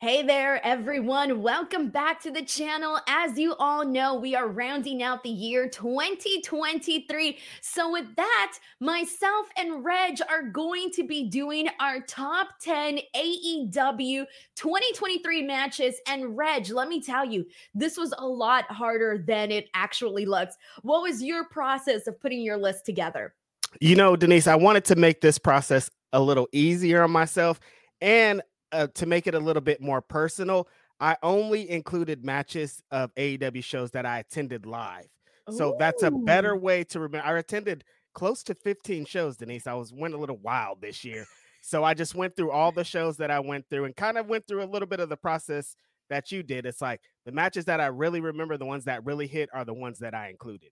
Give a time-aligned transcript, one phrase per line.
[0.00, 1.42] Hey there, everyone.
[1.42, 3.00] Welcome back to the channel.
[3.08, 7.36] As you all know, we are rounding out the year 2023.
[7.60, 14.24] So, with that, myself and Reg are going to be doing our top 10 AEW
[14.54, 15.96] 2023 matches.
[16.06, 17.44] And, Reg, let me tell you,
[17.74, 20.54] this was a lot harder than it actually looks.
[20.82, 23.34] What was your process of putting your list together?
[23.80, 27.58] You know, Denise, I wanted to make this process a little easier on myself.
[28.00, 28.42] And
[28.72, 30.68] uh, to make it a little bit more personal,
[31.00, 35.08] I only included matches of AEW shows that I attended live.
[35.50, 37.26] So that's a better way to remember.
[37.26, 39.66] I attended close to 15 shows, Denise.
[39.66, 41.26] I was went a little wild this year.
[41.62, 44.26] So I just went through all the shows that I went through and kind of
[44.26, 45.74] went through a little bit of the process
[46.08, 46.66] that you did.
[46.66, 49.74] It's like the matches that I really remember, the ones that really hit are the
[49.74, 50.70] ones that I included.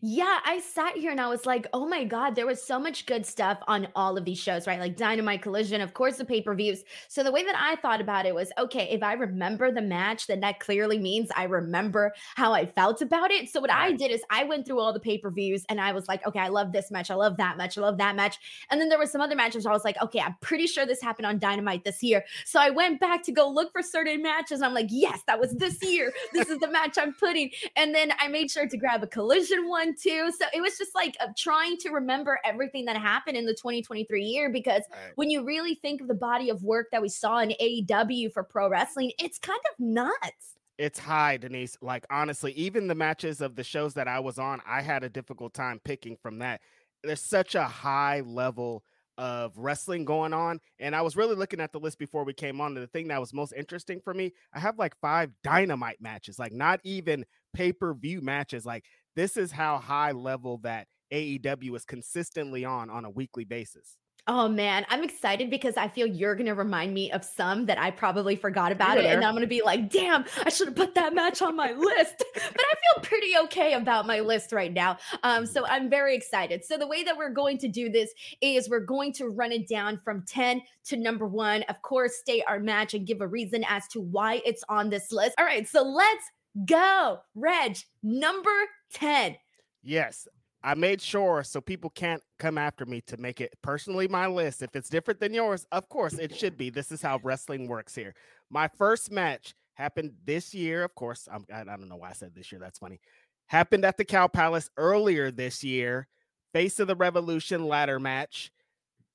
[0.00, 3.06] Yeah, I sat here and I was like, oh my God, there was so much
[3.06, 4.80] good stuff on all of these shows, right?
[4.80, 6.84] Like Dynamite Collision, of course, the pay per views.
[7.08, 10.26] So the way that I thought about it was okay, if I remember the match,
[10.26, 13.48] then that clearly means I remember how I felt about it.
[13.48, 15.92] So what I did is I went through all the pay per views and I
[15.92, 17.10] was like, okay, I love this match.
[17.10, 17.78] I love that match.
[17.78, 18.38] I love that match.
[18.70, 21.02] And then there were some other matches I was like, okay, I'm pretty sure this
[21.02, 22.24] happened on Dynamite this year.
[22.44, 24.62] So I went back to go look for certain matches.
[24.62, 26.12] I'm like, yes, that was this year.
[26.32, 27.50] This is the match I'm putting.
[27.76, 30.32] And then I made sure to grab a collision one too.
[30.38, 34.50] So it was just like trying to remember everything that happened in the 2023 year
[34.50, 35.12] because right.
[35.16, 38.42] when you really think of the body of work that we saw in AEW for
[38.42, 40.56] pro wrestling, it's kind of nuts.
[40.78, 41.76] It's high, Denise.
[41.80, 45.08] Like honestly, even the matches of the shows that I was on, I had a
[45.08, 46.60] difficult time picking from that.
[47.02, 48.84] There's such a high level
[49.18, 50.60] of wrestling going on.
[50.78, 52.76] And I was really looking at the list before we came on.
[52.76, 56.38] And the thing that was most interesting for me, I have like five dynamite matches,
[56.38, 58.64] like not even pay per view matches.
[58.64, 58.84] Like
[59.18, 63.96] this is how high level that AEW is consistently on on a weekly basis.
[64.28, 67.78] Oh man, I'm excited because I feel you're going to remind me of some that
[67.78, 69.06] I probably forgot about it.
[69.06, 71.72] And I'm going to be like, damn, I should have put that match on my
[71.72, 72.22] list.
[72.34, 74.98] but I feel pretty okay about my list right now.
[75.22, 76.62] Um, so I'm very excited.
[76.64, 78.12] So the way that we're going to do this
[78.42, 81.62] is we're going to run it down from 10 to number one.
[81.64, 85.10] Of course, state our match and give a reason as to why it's on this
[85.10, 85.34] list.
[85.38, 86.24] All right, so let's
[86.66, 87.18] go.
[87.34, 88.50] Reg, number
[88.92, 89.36] 10.
[89.82, 90.28] Yes,
[90.62, 94.62] I made sure so people can't come after me to make it personally my list.
[94.62, 96.70] If it's different than yours, of course it should be.
[96.70, 98.14] This is how wrestling works here.
[98.50, 100.84] My first match happened this year.
[100.84, 102.60] Of course, I'm, I, I don't know why I said this year.
[102.60, 103.00] That's funny.
[103.46, 106.08] Happened at the Cow Palace earlier this year.
[106.52, 108.50] Face of the Revolution ladder match.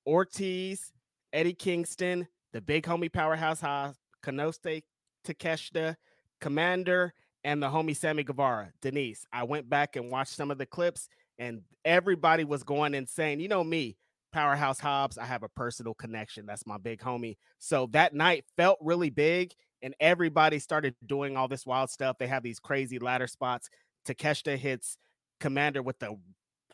[0.08, 0.92] Ortiz,
[1.32, 4.84] Eddie Kingston, the big homie powerhouse Hobbs, Konosuke
[5.26, 5.96] Takeshita,
[6.42, 7.12] Komander,
[7.44, 8.72] and the homie Sammy Guevara.
[8.82, 13.40] Denise, I went back and watched some of the clips and everybody was going insane.
[13.40, 13.98] You know me,
[14.32, 16.46] Powerhouse Hobbs, I have a personal connection.
[16.46, 17.38] That's my big homie.
[17.60, 22.18] So that night felt really big, and everybody started doing all this wild stuff.
[22.18, 23.70] They have these crazy ladder spots.
[24.06, 24.98] Takeshita hits
[25.40, 26.18] Komander with the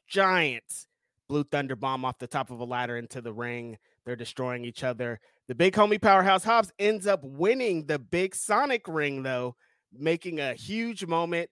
[0.07, 0.85] giant
[1.27, 3.77] blue thunder bomb off the top of a ladder into the ring.
[4.05, 5.19] They're destroying each other.
[5.47, 9.55] The big homie Powerhouse Hobbs ends up winning the big Sonic ring, though,
[9.91, 11.49] making a huge moment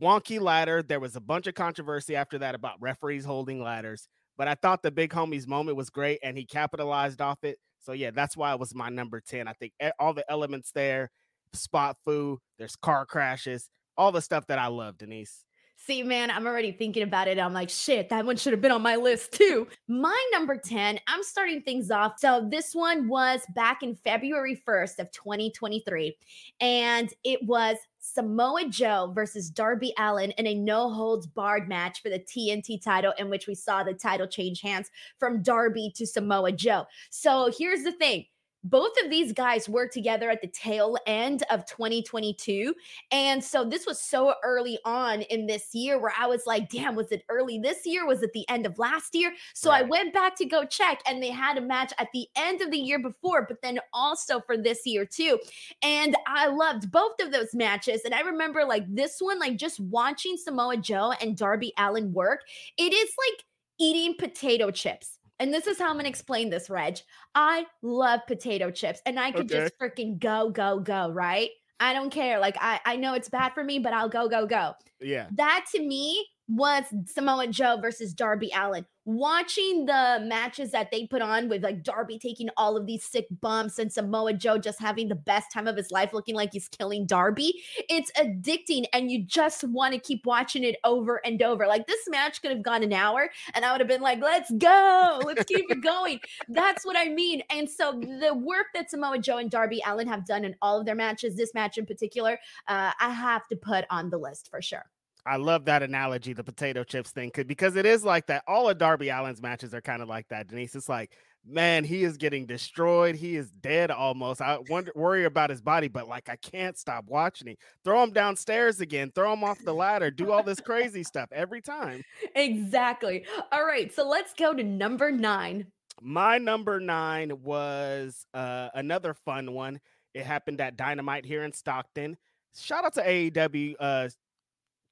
[0.00, 0.82] wonky ladder.
[0.82, 4.82] There was a bunch of controversy after that about referees holding ladders, but I thought
[4.82, 7.58] the big homie's moment was great and he capitalized off it.
[7.80, 9.48] So yeah, that's why it was my number 10.
[9.48, 11.10] I think all the elements there,
[11.54, 15.44] spot foo, there's car crashes, all the stuff that I love, Denise.
[15.88, 17.38] See, man, I'm already thinking about it.
[17.38, 19.66] I'm like, shit, that one should have been on my list too.
[19.88, 22.18] My number 10, I'm starting things off.
[22.18, 26.14] So this one was back in February 1st of 2023.
[26.60, 32.10] And it was Samoa Joe versus Darby Allin in a no holds barred match for
[32.10, 36.52] the TNT title, in which we saw the title change hands from Darby to Samoa
[36.52, 36.84] Joe.
[37.08, 38.26] So here's the thing
[38.70, 42.74] both of these guys worked together at the tail end of 2022.
[43.10, 46.94] And so this was so early on in this year where I was like, damn,
[46.94, 48.06] was it early this year?
[48.06, 49.32] Was it the end of last year?
[49.54, 49.84] So right.
[49.84, 52.70] I went back to go check and they had a match at the end of
[52.70, 55.38] the year before, but then also for this year too.
[55.82, 58.02] And I loved both of those matches.
[58.04, 62.40] And I remember like this one, like just watching Samoa Joe and Darby Allin work,
[62.76, 63.44] it is like
[63.78, 66.98] eating potato chips and this is how I'm to explain this, Reg.
[67.34, 69.68] I love potato chips and I could okay.
[69.68, 71.50] just freaking go, go, go, right?
[71.80, 72.38] I don't care.
[72.40, 74.72] Like, I, I know it's bad for me, but I'll go, go, go.
[75.00, 75.28] Yeah.
[75.32, 78.86] That to me was Samoa Joe versus Darby Allin.
[79.04, 83.26] Watching the matches that they put on with like Darby taking all of these sick
[83.40, 86.68] bumps and Samoa Joe just having the best time of his life, looking like he's
[86.68, 87.54] killing Darby,
[87.88, 91.66] it's addicting and you just want to keep watching it over and over.
[91.66, 94.50] Like this match could have gone an hour and I would have been like, let's
[94.50, 96.20] go, let's keep it going.
[96.48, 97.42] That's what I mean.
[97.50, 100.86] And so the work that Samoa Joe and Darby Allin have done in all of
[100.86, 104.60] their matches, this match in particular, uh, I have to put on the list for
[104.60, 104.84] sure.
[105.28, 108.44] I love that analogy, the potato chips thing, because it is like that.
[108.46, 110.74] All of Darby Allin's matches are kind of like that, Denise.
[110.74, 111.16] It's like,
[111.46, 113.14] man, he is getting destroyed.
[113.14, 114.40] He is dead almost.
[114.40, 117.56] I wonder, worry about his body, but like, I can't stop watching him.
[117.84, 121.60] Throw him downstairs again, throw him off the ladder, do all this crazy stuff every
[121.60, 122.02] time.
[122.34, 123.24] Exactly.
[123.50, 123.92] All right.
[123.92, 125.66] So let's go to number nine.
[126.00, 129.80] My number nine was uh, another fun one.
[130.14, 132.16] It happened at Dynamite here in Stockton.
[132.56, 134.08] Shout out to AEW uh,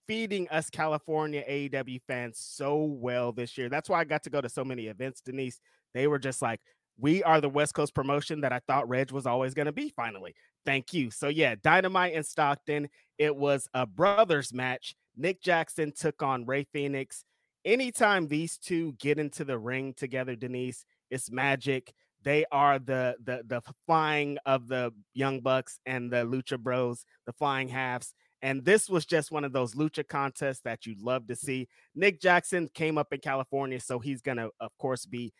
[0.06, 3.68] feeding us California AEW fans so well this year.
[3.68, 5.60] That's why I got to go to so many events, Denise.
[5.94, 6.60] They were just like,
[6.98, 9.92] we are the West Coast promotion that I thought Reg was always going to be
[9.94, 10.34] finally.
[10.64, 11.10] Thank you.
[11.10, 12.88] So, yeah, Dynamite in Stockton.
[13.18, 14.94] It was a brothers match.
[15.16, 17.22] Nick Jackson took on Rey Fénix.
[17.64, 21.92] Anytime these two get into the ring together, Denise, it's magic.
[22.22, 27.32] They are the the the flying of the Young Bucks and the Lucha Bros, the
[27.32, 28.14] flying halves.
[28.46, 31.66] And this was just one of those lucha contests that you'd love to see.
[31.96, 35.32] Nick Jackson came up in California, so he's going to, of course, be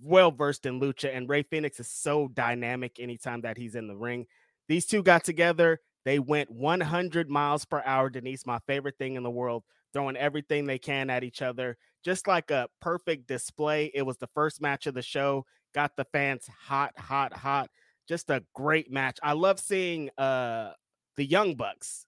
[0.00, 1.12] well versed in lucha.
[1.12, 4.26] And Rey Fénix is so dynamic anytime that he's in the ring.
[4.68, 5.80] These two got together.
[6.04, 8.08] They went 100 miles per hour.
[8.08, 12.28] Denise, my favorite thing in the world, throwing everything they can at each other, just
[12.28, 13.90] like a perfect display.
[13.92, 17.70] It was the first match of the show, got the fans hot, hot, hot.
[18.08, 19.18] Just a great match.
[19.20, 20.74] I love seeing uh
[21.16, 22.06] the Young Bucks.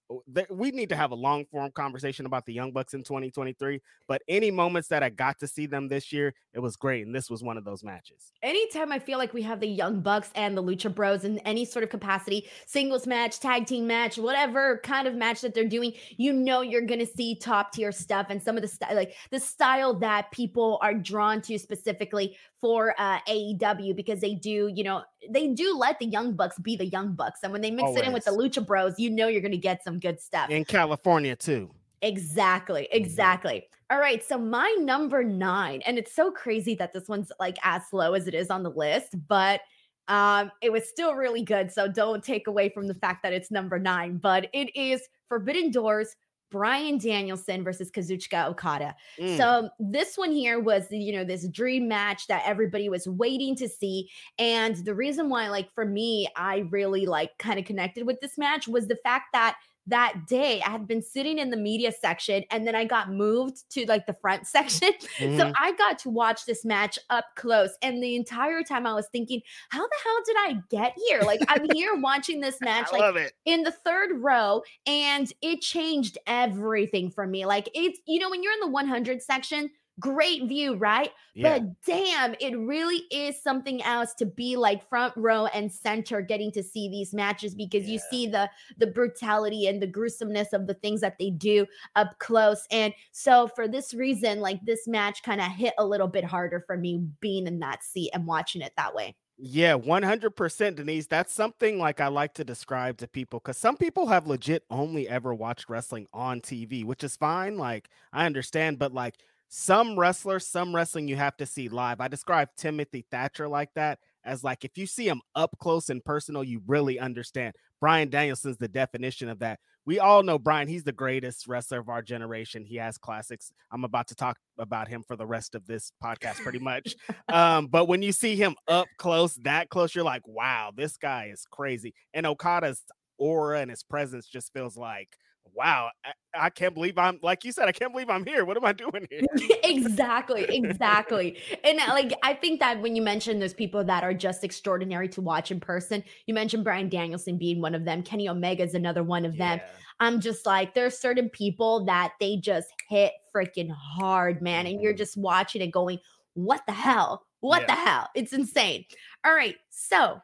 [0.51, 3.81] We need to have a long form conversation about the Young Bucks in 2023.
[4.07, 7.07] But any moments that I got to see them this year, it was great.
[7.07, 8.33] And this was one of those matches.
[8.43, 11.65] Anytime I feel like we have the Young Bucks and the Lucha Bros in any
[11.65, 15.93] sort of capacity, singles match, tag team match, whatever kind of match that they're doing,
[16.17, 19.41] you know you're gonna see top tier stuff and some of the style, like the
[19.41, 25.03] style that people are drawn to specifically for uh, AEW because they do, you know,
[25.29, 28.01] they do let the Young Bucks be the Young Bucks, and when they mix Always.
[28.01, 30.51] it in with the Lucha Bros, you know you're gonna get some good stuff.
[30.51, 31.71] In California too.
[32.03, 32.83] Exactly.
[32.83, 33.03] Mm-hmm.
[33.03, 33.69] Exactly.
[33.91, 34.23] All right.
[34.23, 38.29] So my number nine, and it's so crazy that this one's like as low as
[38.29, 39.61] it is on the list, but
[40.09, 41.73] um, it was still really good.
[41.73, 45.71] So don't take away from the fact that it's number nine, but it is Forbidden
[45.71, 46.15] Doors
[46.51, 48.95] Bryan Danielson versus Kazuchika Okada.
[49.19, 49.37] Mm.
[49.37, 53.69] So this one here was, you know, this dream match that everybody was waiting to
[53.69, 54.09] see.
[54.39, 58.39] And the reason why, like for me, I really like kind of connected with this
[58.39, 62.43] match was the fact that that day I had been sitting in the media section
[62.51, 64.93] and then I got moved to like the front section.
[65.19, 65.39] Mm-hmm.
[65.39, 67.71] So I got to watch this match up close.
[67.83, 69.41] And the entire time I was thinking,
[69.71, 71.21] how the hell did I get here?
[71.23, 77.11] Like I'm here watching this match like in the third row and it changed everything
[77.11, 77.47] for me.
[77.47, 81.11] Like it's you know when you're in the 100 section, great view, right?
[81.35, 81.59] Yeah.
[81.59, 86.51] But damn, it really is something else to be like front row and center getting
[86.53, 87.93] to see these matches because yeah.
[87.93, 92.19] you see the the brutality and the gruesomeness of the things that they do up
[92.19, 92.67] close.
[92.71, 96.63] And so for this reason, like this match kind of hit a little bit harder
[96.67, 99.15] for me being in that seat and watching it that way.
[99.37, 101.07] Yeah, 100% Denise.
[101.09, 105.09] That's something like I like to describe to people cuz some people have legit only
[105.09, 107.59] ever watched wrestling on TV, which is fine.
[107.59, 109.17] Like I understand, but like
[109.57, 112.01] some wrestlers, some wrestling you have to see live.
[112.01, 116.05] I describe Timothy Thatcher like that as like if you see him up close and
[116.05, 117.55] personal, you really understand.
[117.81, 119.61] Bryan Danielson's the definition of that.
[119.87, 122.65] We all know Brian, he's the greatest wrestler of our generation.
[122.65, 123.53] He has classics.
[123.71, 126.97] I'm about to talk about him for the rest of this podcast pretty much.
[127.29, 131.31] um, but when you see him up close, that close, you're like, wow, this guy
[131.33, 131.95] is crazy.
[132.13, 132.83] And Okada's
[133.19, 135.11] aura and his presence just feels like
[135.53, 138.45] wow, I, I, can't believe I'm like you said, I can't believe I'm here.
[138.45, 139.23] What am I doing here?
[139.65, 141.39] exactly, exactly.
[141.63, 145.09] and uh, like I think that when you mention those people that are just extraordinary
[145.11, 148.75] to watch in person, you mentioned Bryan Danielson being one of them, Kenny Omega is
[148.75, 149.59] another one of them.
[149.59, 149.69] Yeah.
[150.01, 154.67] I'm just like, there's certain people that they just hit freaking hard, man.
[154.67, 154.99] And you're mm-hmm.
[154.99, 155.99] just watching it going,
[156.35, 157.27] what the hell?
[157.41, 157.67] What yeah.
[157.67, 158.09] the hell?
[158.15, 158.85] It's insane.
[159.25, 159.57] All right.
[159.71, 160.21] So,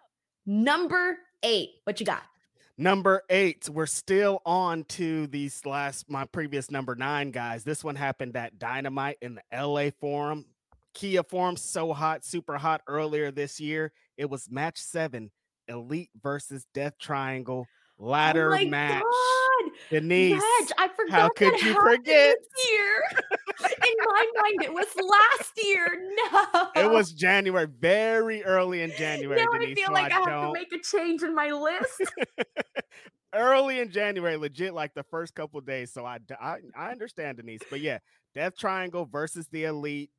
[0.46, 2.22] number eight, what you got?
[2.80, 7.62] Number eight, we're still on to these last, my previous number nine guys.
[7.62, 10.46] This one happened at Dynamite in the LA Forum.
[10.94, 13.92] Kia Forum, so hot, super hot earlier this year.
[14.16, 15.30] It was match seven,
[15.68, 17.66] Elite versus Death Triangle
[18.00, 19.02] oh ladder oh match.
[19.02, 19.59] God.
[19.88, 20.32] Denise.
[20.34, 21.10] Reg, I forgot.
[21.10, 22.36] How could you forget?
[22.70, 23.02] Year.
[23.62, 26.00] In my mind, it was last year.
[26.32, 29.38] No, it was January, very early in January.
[29.38, 30.46] Now Denise, I feel so like I, have don't.
[30.46, 32.02] to make a change in my list.
[33.34, 35.92] early in January, legit like the first couple days.
[35.92, 37.98] So I, I I understand Denise, but yeah,
[38.34, 40.10] Death Triangle versus the Elite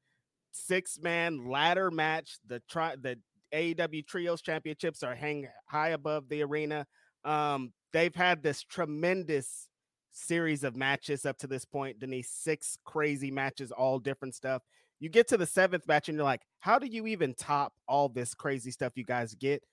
[0.52, 2.38] six man ladder match.
[2.48, 3.18] The tri the
[3.54, 6.86] AEW Trios Championships are hang high above the arena.
[7.24, 9.68] Um, they've had this tremendous
[10.12, 12.00] series of matches up to this point.
[12.00, 14.62] Denise, six crazy matches, all different stuff.
[15.00, 18.10] You get to the seventh match and you're like, how do you even top all
[18.10, 19.64] this crazy stuff you guys get?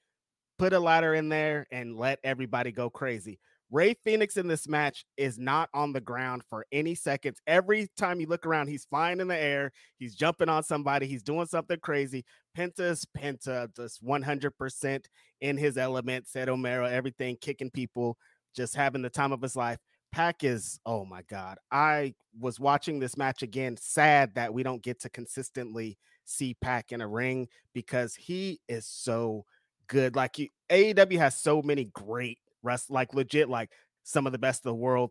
[0.59, 3.39] Put a ladder in there and let everybody go crazy.
[3.71, 7.39] Rey Fénix in this match is not on the ground for any seconds.
[7.47, 9.73] Every time you look around, he's flying in the air.
[9.99, 11.07] He's jumping on somebody.
[11.07, 12.25] He's doing something crazy.
[12.59, 15.05] Penta's Penta, just 100%
[15.41, 16.27] in his element.
[16.27, 18.19] Said Omero, everything, kicking people,
[18.57, 19.79] just having the time of his life.
[20.11, 21.59] Pac is, oh my God.
[21.71, 26.91] I was watching this match again, sad that we don't get to consistently see Pac
[26.91, 29.45] in a ring because he is so
[29.87, 30.17] good.
[30.17, 33.71] Like you, AEW has so many great rest like legit like
[34.03, 35.11] some of the best of the world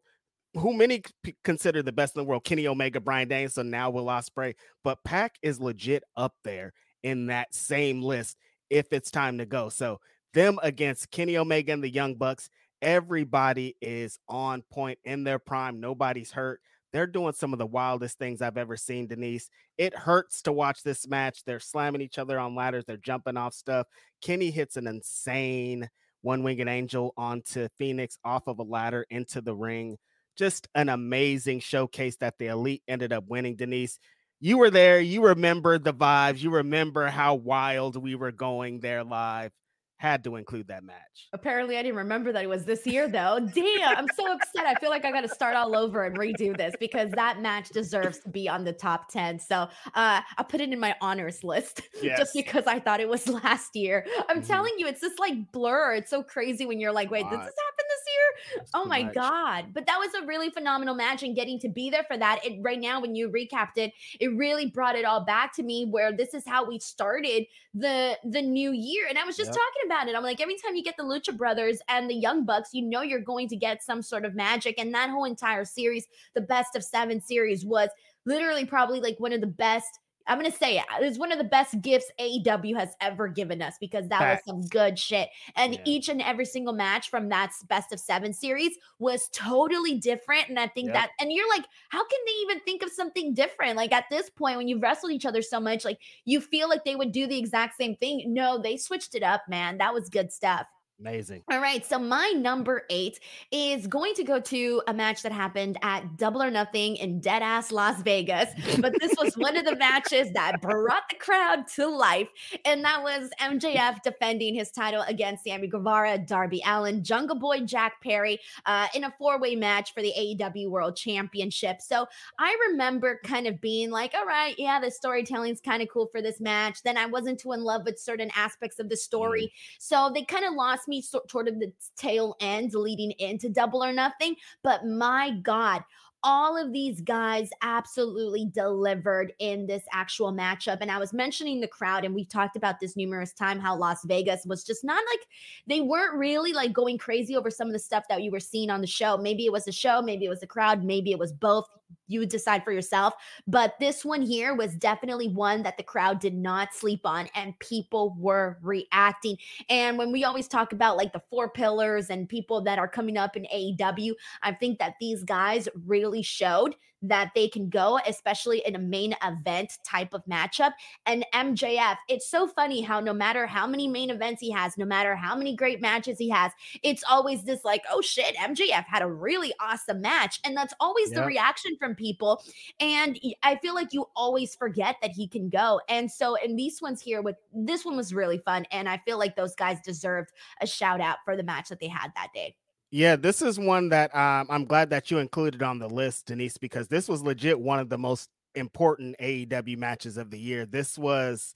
[0.53, 4.05] who many p- consider the best in the world kenny omega bryan danielson now will
[4.07, 6.73] ospreay but pac is legit up there
[7.03, 8.37] in that same list
[8.69, 9.99] if it's time to go so
[10.33, 12.49] them against kenny omega and the young bucks
[12.81, 16.59] everybody is on point in their prime nobody's hurt
[16.93, 19.49] they're doing some of the wildest things I've ever seen, Denise.
[19.77, 21.43] It hurts to watch this match.
[21.43, 23.87] They're slamming each other on ladders, they're jumping off stuff.
[24.21, 25.89] Kenny hits an insane
[26.21, 29.97] one winged angel onto Fénix off of a ladder into the ring.
[30.35, 33.55] Just an amazing showcase that the elite ended up winning.
[33.55, 33.99] Denise,
[34.39, 34.99] you were there.
[34.99, 36.41] You remember the vibes.
[36.41, 39.51] You remember how wild we were going there live
[39.97, 41.27] had to include that match.
[41.33, 43.39] Apparently, I didn't remember that it was this year, though.
[43.53, 44.65] Damn, I'm so upset.
[44.65, 47.69] I feel like I got to start all over and redo this because that match
[47.69, 49.39] deserves to be on the top 10.
[49.39, 49.55] So
[49.95, 52.19] uh, I put it in my honors list yes.
[52.19, 54.05] just because I thought it was last year.
[54.29, 54.47] I'm mm-hmm.
[54.47, 55.95] telling you, it's just like blur.
[55.95, 57.51] It's so crazy when you're like, wait, this happen
[57.97, 58.57] this year?
[58.57, 59.13] That's oh my much.
[59.13, 59.65] God.
[59.73, 62.45] But that was a really phenomenal match and getting to be there for that.
[62.45, 65.85] It right now, when you recapped it, it really brought it all back to me
[65.89, 69.07] where this is how we started the the new year.
[69.07, 69.55] And I was just yep.
[69.55, 70.15] talking about it.
[70.15, 73.01] I'm like, every time you get the Lucha Brothers and the Young Bucks, you know
[73.01, 74.79] you're going to get some sort of magic.
[74.79, 77.89] And that whole entire series, the best of seven series, was
[78.25, 80.83] literally probably like one of the best I'm gonna say it.
[80.93, 84.45] Uh, it's one of the best gifts AEW has ever given us because that Facts.
[84.45, 85.29] was some good shit.
[85.55, 85.81] And yeah.
[85.85, 90.49] each and every single match from that best of seven series was totally different.
[90.49, 90.95] And I think yep.
[90.95, 93.77] that, and you're like, how can they even think of something different?
[93.77, 96.83] Like at this point, when you've wrestled each other so much, like you feel like
[96.83, 98.23] they would do the exact same thing.
[98.27, 99.77] No, they switched it up, man.
[99.77, 100.67] That was good stuff.
[100.99, 101.43] Amazing.
[101.51, 101.85] All right.
[101.85, 103.19] So my number eight
[103.51, 107.43] is going to go to a match that happened at Double or Nothing in dead
[107.43, 108.49] ass Las Vegas.
[108.79, 112.27] But this was one of the matches that brought the crowd to life.
[112.65, 118.01] And that was MJF defending his title against Sammy Guevara, Darby Allin, Jungle Boy Jack
[118.01, 121.79] Perry uh, in a four way match for the AEW World Championship.
[121.79, 122.07] So
[122.39, 126.23] I remember kind of being like, all right, yeah, the storytelling's kind of cool for
[126.23, 126.81] this match.
[126.81, 129.43] Then I wasn't too in love with certain aspects of the story.
[129.43, 129.51] Mm.
[129.77, 133.91] So they kind of lost me sort of the tail end leading into double or
[133.91, 134.35] nothing.
[134.63, 135.83] But my God,
[136.23, 141.67] all of these guys absolutely delivered in this actual matchup and i was mentioning the
[141.67, 145.27] crowd and we've talked about this numerous time how las vegas was just not like
[145.67, 148.69] they weren't really like going crazy over some of the stuff that you were seeing
[148.69, 151.19] on the show maybe it was the show maybe it was the crowd maybe it
[151.19, 151.67] was both
[152.07, 153.13] you decide for yourself.
[153.47, 157.57] But this one here was definitely one that the crowd did not sleep on and
[157.59, 159.37] people were reacting.
[159.69, 163.17] And when we always talk about like the four pillars and people that are coming
[163.17, 168.63] up in AEW, I think that these guys really showed that they can go, especially
[168.65, 170.71] in a main event type of matchup.
[171.05, 174.85] And MJF, it's so funny how no matter how many main events he has, no
[174.85, 176.51] matter how many great matches he has,
[176.83, 180.39] it's always this like, oh shit, MJF had a really awesome match.
[180.43, 181.21] And that's always yep.
[181.21, 182.43] the reaction from people.
[182.79, 185.81] And I feel like you always forget that he can go.
[185.89, 188.65] And so in these ones here, with this one was really fun.
[188.71, 191.87] And I feel like those guys deserved a shout out for the match that they
[191.87, 192.55] had that day.
[192.97, 196.57] Yeah, this is one that um, I'm glad that you included on the list, Denise,
[196.57, 200.65] because this was legit one of the most important AEW matches of the year.
[200.65, 201.53] This was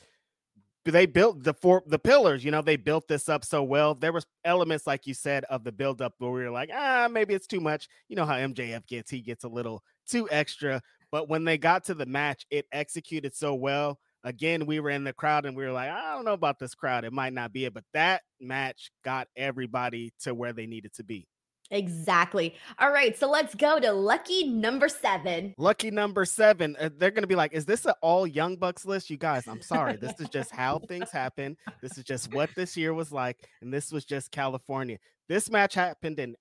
[0.85, 3.95] they built the four the pillars, you know, they built this up so well.
[3.95, 7.07] There was elements, like you said, of the build up where we were like, ah,
[7.09, 7.87] maybe it's too much.
[8.07, 10.79] You know how MJF gets, he gets a little too extra.
[11.11, 13.97] But when they got to the match, it executed so well.
[14.23, 16.75] Again, we were in the crowd and we were like, I don't know about this
[16.75, 17.03] crowd.
[17.05, 21.03] It might not be it, but that match got everybody to where they needed to
[21.03, 21.27] be.
[21.71, 22.53] Exactly.
[22.79, 25.53] All right, so let's go to lucky number seven.
[25.57, 26.75] Lucky number seven.
[26.77, 29.61] Uh, they're gonna be like, "Is this an all Young Bucks list?" You guys, I'm
[29.61, 29.95] sorry.
[29.95, 31.55] this is just how things happen.
[31.81, 34.97] This is just what this year was like, and this was just California.
[35.29, 36.35] This match happened in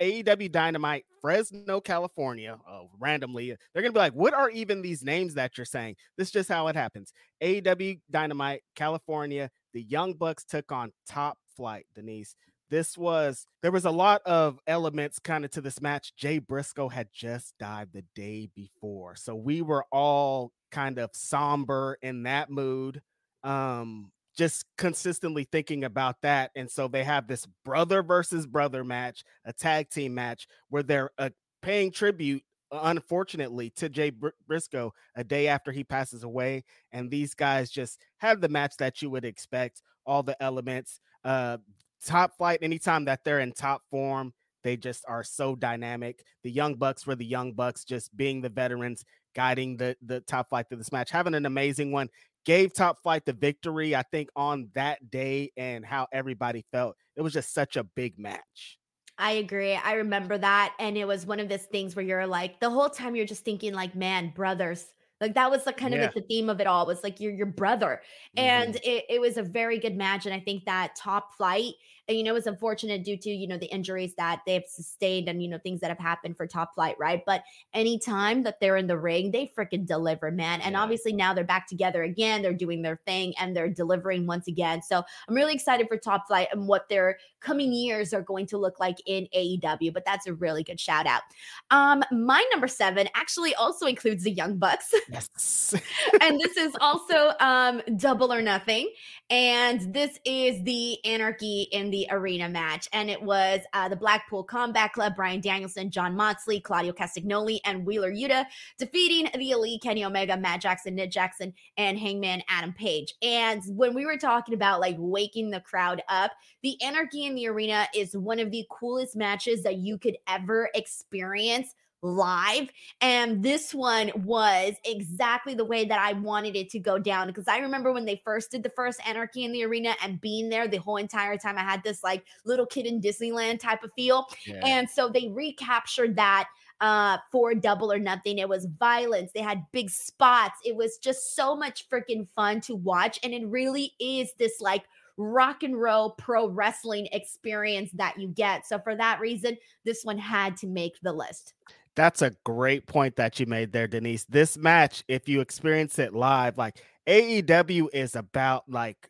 [0.00, 2.58] AEW Dynamite, Fresno, California.
[2.68, 6.28] Oh, randomly, they're gonna be like, "What are even these names that you're saying?" This
[6.28, 7.12] is just how it happens.
[7.40, 9.50] AEW Dynamite, California.
[9.72, 11.86] The Young Bucks took on Top Flight.
[11.94, 12.36] Denise,
[12.72, 16.14] this was there was a lot of elements kind of to this match.
[16.16, 21.98] Jay Briscoe had just died the day before, so we were all kind of somber
[22.00, 23.02] in that mood.
[23.44, 26.50] Um, just consistently thinking about that.
[26.56, 31.10] And so they have this brother versus brother match, a tag team match where they're
[31.18, 36.64] uh, paying tribute, unfortunately, to Jay Br- Briscoe a day after he passes away.
[36.92, 41.00] And these guys just have the match that you would expect, all the elements.
[41.24, 41.58] Uh,
[42.04, 46.24] top flight, anytime that they're in top form, they just are so dynamic.
[46.42, 50.48] The Young Bucks were the Young Bucks, just being the veterans, guiding the the top
[50.48, 52.08] flight through this match, having an amazing one
[52.44, 56.96] gave Top Flight the victory, I think, on that day and how everybody felt.
[57.16, 58.78] It was just such a big match.
[59.18, 59.74] I agree.
[59.74, 60.74] I remember that.
[60.78, 63.44] And it was one of those things where you're like, the whole time you're just
[63.44, 64.86] thinking, like, man, brothers.
[65.20, 66.06] Like that was the kind yeah.
[66.06, 66.84] of the theme of it all.
[66.84, 68.02] Was like you're your brother.
[68.36, 68.44] Mm-hmm.
[68.44, 70.26] And it, it was a very good match.
[70.26, 71.74] And I think that top flight
[72.08, 75.42] and, you know, it's unfortunate due to, you know, the injuries that they've sustained and,
[75.42, 77.22] you know, things that have happened for top flight, right?
[77.24, 80.60] But anytime that they're in the ring, they freaking deliver, man.
[80.62, 80.80] And yeah.
[80.80, 82.42] obviously now they're back together again.
[82.42, 84.82] They're doing their thing and they're delivering once again.
[84.82, 88.58] So I'm really excited for top flight and what their coming years are going to
[88.58, 89.92] look like in AEW.
[89.92, 91.22] But that's a really good shout out.
[91.70, 94.92] Um, my number seven actually also includes the Young Bucks.
[95.12, 95.74] Yes.
[96.22, 98.90] and this is also um double or nothing.
[99.28, 102.88] And this is the anarchy in the arena match.
[102.92, 107.86] And it was uh, the Blackpool Combat Club, Bryan Danielson, Jon Moxley, Claudio Castagnoli, and
[107.86, 108.46] Wheeler Yuta
[108.78, 113.14] defeating the Elite, Kenny Omega, Matt Jackson, Nick Jackson, and Hangman Adam Page.
[113.22, 116.32] And when we were talking about like waking the crowd up,
[116.62, 120.70] the Anarchy in the Arena is one of the coolest matches that you could ever
[120.74, 122.68] experience live.
[123.00, 127.28] And this one was exactly the way that I wanted it to go down.
[127.28, 130.48] Because I remember when they first did the first Anarchy in the Arena and being
[130.48, 133.90] there the whole entire time, I had this like little kid in Disneyland type of
[133.94, 134.26] feel.
[134.46, 134.60] Yeah.
[134.64, 136.48] And so they recaptured that
[136.80, 138.38] uh, for double or nothing.
[138.38, 139.30] It was violence.
[139.32, 140.58] They had big spots.
[140.64, 143.20] It was just so much freaking fun to watch.
[143.22, 144.84] And it really is this like
[145.16, 148.66] rock and roll pro wrestling experience that you get.
[148.66, 151.54] So for that reason, this one had to make the list.
[151.94, 154.24] That's a great point that you made there, Denise.
[154.24, 159.08] This match, if you experience it live, like AEW is about like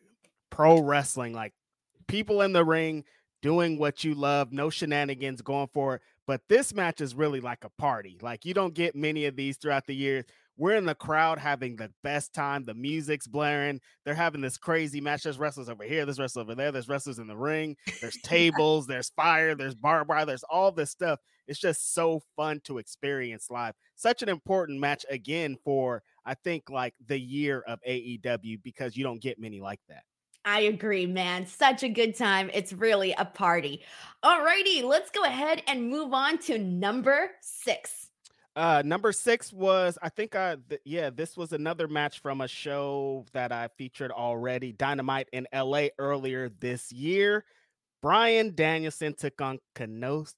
[0.49, 1.53] pro wrestling, like
[2.07, 3.05] people in the ring
[3.41, 6.01] doing what you love, no shenanigans going for it.
[6.27, 8.17] But this match is really like a party.
[8.21, 10.25] Like you don't get many of these throughout the years.
[10.57, 12.65] We're in the crowd having the best time.
[12.65, 13.81] The music's blaring.
[14.05, 15.23] They're having this crazy match.
[15.23, 16.05] There's wrestlers over here.
[16.05, 16.71] There's wrestlers over there.
[16.71, 17.75] There's wrestlers in the ring.
[18.01, 18.85] There's tables.
[18.85, 19.55] there's fire.
[19.55, 20.25] There's barbed wire.
[20.25, 21.19] There's all this stuff.
[21.47, 23.73] It's just so fun to experience live.
[23.95, 29.03] Such an important match again for I think like the year of AEW because you
[29.03, 30.03] don't get many like that.
[30.45, 31.47] I agree, man.
[31.47, 32.49] Such a good time.
[32.53, 33.81] It's really a party.
[34.21, 38.09] All righty, let's go ahead and move on to number six.
[38.55, 42.47] Uh, number six was I think uh th- yeah, this was another match from a
[42.47, 47.45] show that I featured already, Dynamite in LA earlier this year.
[48.01, 50.33] Bryan Danielson took on Konosuke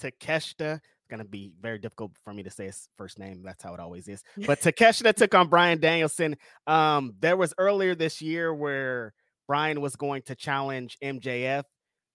[0.00, 0.76] Takeshita.
[0.76, 3.42] It's gonna be very difficult for me to say his first name.
[3.44, 4.22] That's how it always is.
[4.46, 6.36] But Takeshita took on Bryan Danielson.
[6.68, 9.14] Um, there was earlier this year where
[9.48, 11.64] Bryan was going to challenge MJF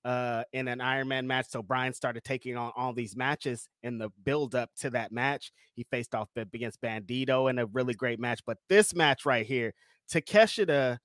[0.06, 1.48] uh, in an Iron Man match.
[1.50, 5.52] So Bryan started taking on all these matches in the build up to that match.
[5.74, 8.42] He faced off against Bandito in a really great match.
[8.46, 9.74] But this match right here,
[10.10, 11.00] Takeshita's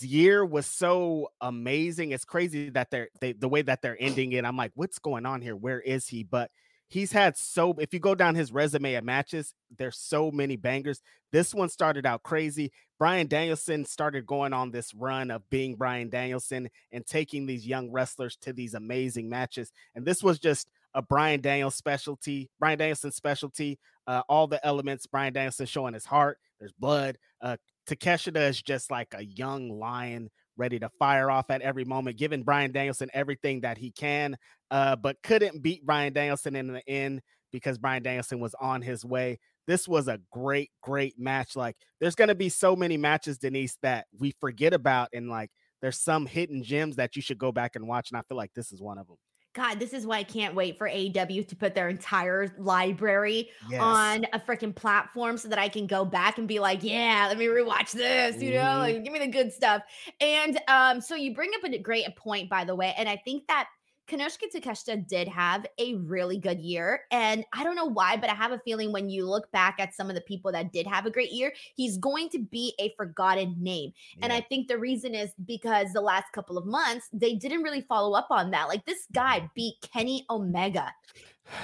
[0.00, 2.10] year was so amazing.
[2.10, 4.44] It's crazy that they're they, the way that they're ending it.
[4.44, 5.56] I'm like, what's going on here?
[5.56, 6.22] Where is he?
[6.22, 6.50] But
[6.90, 11.00] he's had so if you go down his resume at matches, there's so many bangers.
[11.32, 12.72] This one started out crazy.
[12.98, 17.90] bryan Danielson started going on this run of being bryan Danielson and taking these young
[17.90, 19.72] wrestlers to these amazing matches.
[19.94, 23.78] And this was just a brian Daniels specialty, bryan Danielson specialty.
[24.06, 26.38] Uh, all the elements, bryan Danielson showing his heart.
[26.58, 27.16] There's blood.
[27.40, 27.56] Uh,
[27.88, 32.42] Takeshita is just like a young lion ready to fire off at every moment, giving
[32.42, 34.36] Bryan Danielson everything that he can,
[34.70, 37.20] uh, but couldn't beat Bryan Danielson in the end
[37.52, 39.38] because Bryan Danielson was on his way.
[39.66, 41.56] This was a great, great match.
[41.56, 45.08] Like, there's going to be so many matches, Denise, that we forget about.
[45.12, 45.50] And like,
[45.82, 48.10] there's some hidden gems that you should go back and watch.
[48.10, 49.16] And I feel like this is one of them.
[49.52, 53.80] God, this is why I can't wait for AEW to put their entire library Yes.
[53.82, 57.36] on a freaking platform so that I can go back and be like, yeah, let
[57.36, 58.78] me rewatch this, you know, Mhm.
[58.78, 59.82] like give me the good stuff.
[60.20, 63.48] And um, so you bring up a great point, by the way, and I think
[63.48, 63.68] that
[64.10, 67.02] Konosuke Takeshita did have a really good year.
[67.12, 69.94] And I don't know why, but I have a feeling when you look back at
[69.94, 72.92] some of the people that did have a great year, he's going to be a
[72.96, 73.92] forgotten name.
[74.22, 77.82] And I think the reason is because the last couple of months, they didn't really
[77.82, 78.68] follow up on that.
[78.68, 79.50] Like this guy mm.
[79.54, 80.92] beat Kenny Omega.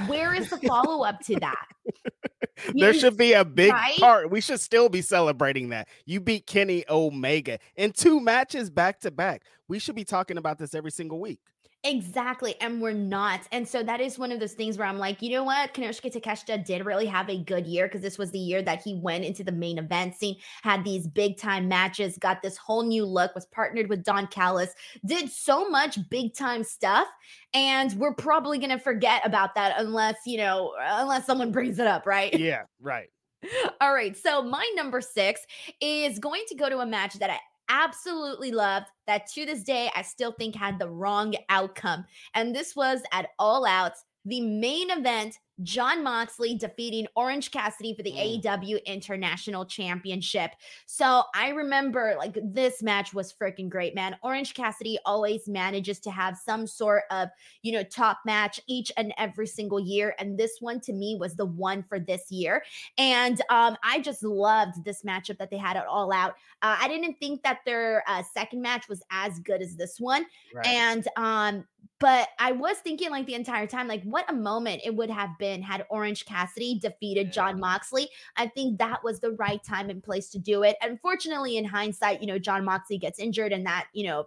[0.07, 1.67] Where is the follow up to that?
[2.75, 3.99] there You- should be a big right?
[3.99, 4.31] part.
[4.31, 5.89] We should still be celebrating that.
[6.05, 9.43] You beat Kenny Omega in two matches back to back.
[9.69, 11.41] We should be talking about this every single week.
[11.85, 12.61] Exactly.
[12.61, 13.43] And we're not.
[13.53, 15.73] And so that is one of those things where I'm like, you know what?
[15.73, 18.95] Konosuke Takeshita did really have a good year because this was the year that he
[18.95, 23.05] went into the main event scene, had these big time matches, got this whole new
[23.05, 27.07] look, was partnered with Don Callis, did so much big time stuff.
[27.55, 31.87] And we're probably going to forget about that unless, you know, unless someone brings it
[31.87, 32.37] up, right?
[32.37, 33.09] Yeah, right.
[33.81, 34.17] All right.
[34.17, 35.41] So my number six
[35.81, 39.91] is going to go to a match that I absolutely loved that to this day
[39.95, 42.05] I still think had the wrong outcome.
[42.35, 43.93] And this was at All Out,
[44.25, 45.39] the main event.
[45.62, 48.42] Jon Moxley defeating Orange Cassidy for the Mm.
[48.42, 50.53] AEW International Championship.
[50.87, 54.16] So I remember like this match was freaking great, man.
[54.23, 57.29] Orange Cassidy always manages to have some sort of,
[57.62, 60.14] you know, top match each and every single year.
[60.19, 62.62] And this one to me was the one for this year.
[62.99, 66.33] And um, I just loved this matchup that they had it All Out.
[66.62, 70.27] Uh, I didn't think that their uh, second match was as good as this one.
[70.55, 70.66] Right.
[70.66, 71.64] And um,
[71.99, 75.31] but I was thinking like the entire time, like what a moment it would have
[75.39, 78.09] been had Orange Cassidy defeated Jon Moxley.
[78.37, 80.77] I think that was the right time and place to do it.
[80.83, 84.27] Unfortunately, in hindsight, you know, Jon Moxley gets injured and that, you know,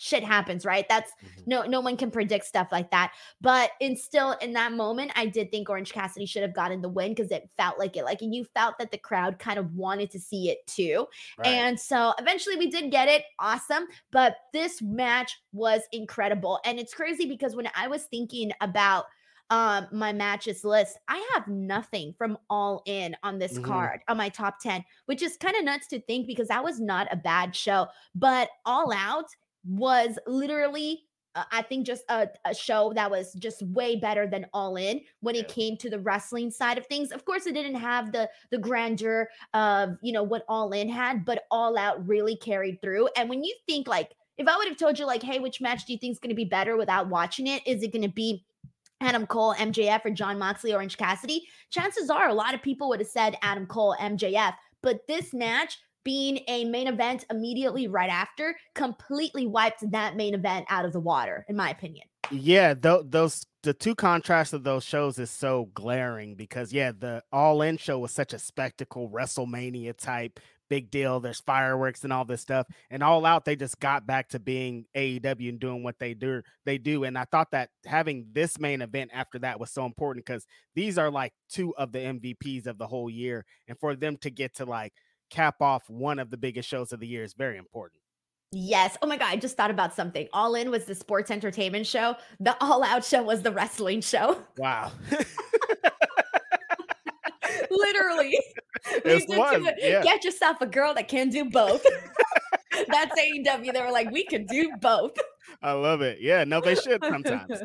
[0.00, 0.86] shit happens, right?
[0.88, 1.46] That's Mhm.
[1.46, 3.12] no no one can predict stuff like that.
[3.40, 6.88] But in still in that moment, I did think Orange Cassidy should have gotten the
[6.88, 8.04] win because it felt like it.
[8.04, 11.06] Like and you felt that the crowd kind of wanted to see it too.
[11.36, 11.46] right.
[11.46, 13.24] And so eventually we did get it.
[13.38, 13.86] Awesome.
[14.10, 16.60] But this match was incredible.
[16.64, 19.06] And it's crazy because when I was thinking about
[19.50, 23.62] um my matches list, I have nothing from all in on this Mhm.
[23.64, 26.80] card on my top 10, which is kind of nuts to think because that was
[26.80, 27.86] not a bad show.
[28.14, 29.26] But all out
[29.68, 31.04] was literally
[31.34, 35.02] uh, I think just a, a show that was just way better than All In
[35.20, 37.12] when it came to the wrestling side of things.
[37.12, 41.24] Of course, it didn't have the the grandeur of you know what All In had,
[41.24, 43.08] but All Out really carried through.
[43.16, 45.84] And when you think like, if I would have told you like, hey, which match
[45.84, 47.64] do you think is going to be better without watching it?
[47.66, 48.44] Is it going to be
[49.00, 51.46] Adam Cole, MJF, or Jon Moxley, Orange Cassidy?
[51.70, 54.54] Chances are a lot of people would have said Adam Cole, MJF.
[54.82, 55.78] But this match
[56.08, 61.00] being a main event immediately right after completely wiped that main event out of the
[61.00, 62.06] water, in my opinion.
[62.30, 67.22] yeah, tho- those the two contrasts of those shows is so glaring because yeah, the
[67.30, 70.40] All In show was such a spectacle, WrestleMania type
[70.70, 71.18] big deal.
[71.20, 74.86] There's fireworks and all this stuff, and All Out they just got back to being
[74.96, 76.42] AEW and doing what they do.
[76.64, 80.24] They do, and I thought that having this main event after that was so important
[80.24, 84.16] because these are like two of the MVPs of the whole year, and for them
[84.18, 84.94] to get to like
[85.30, 88.00] cap off one of the biggest shows of the year is very important.
[88.50, 88.96] Yes.
[89.02, 89.28] Oh my God.
[89.28, 90.26] I just thought about something.
[90.32, 94.42] All In was the sports entertainment show, the All Out show was the wrestling show.
[94.58, 94.92] Wow.
[97.70, 98.38] Literally.
[98.94, 99.74] We This did to was, it.
[99.80, 100.02] yeah.
[100.02, 101.84] Get yourself a girl that can do both.
[102.88, 103.72] That's AEW.
[103.72, 105.12] They were like, we can do both.
[105.60, 106.18] I love it.
[106.20, 107.60] Yeah, no, they should sometimes.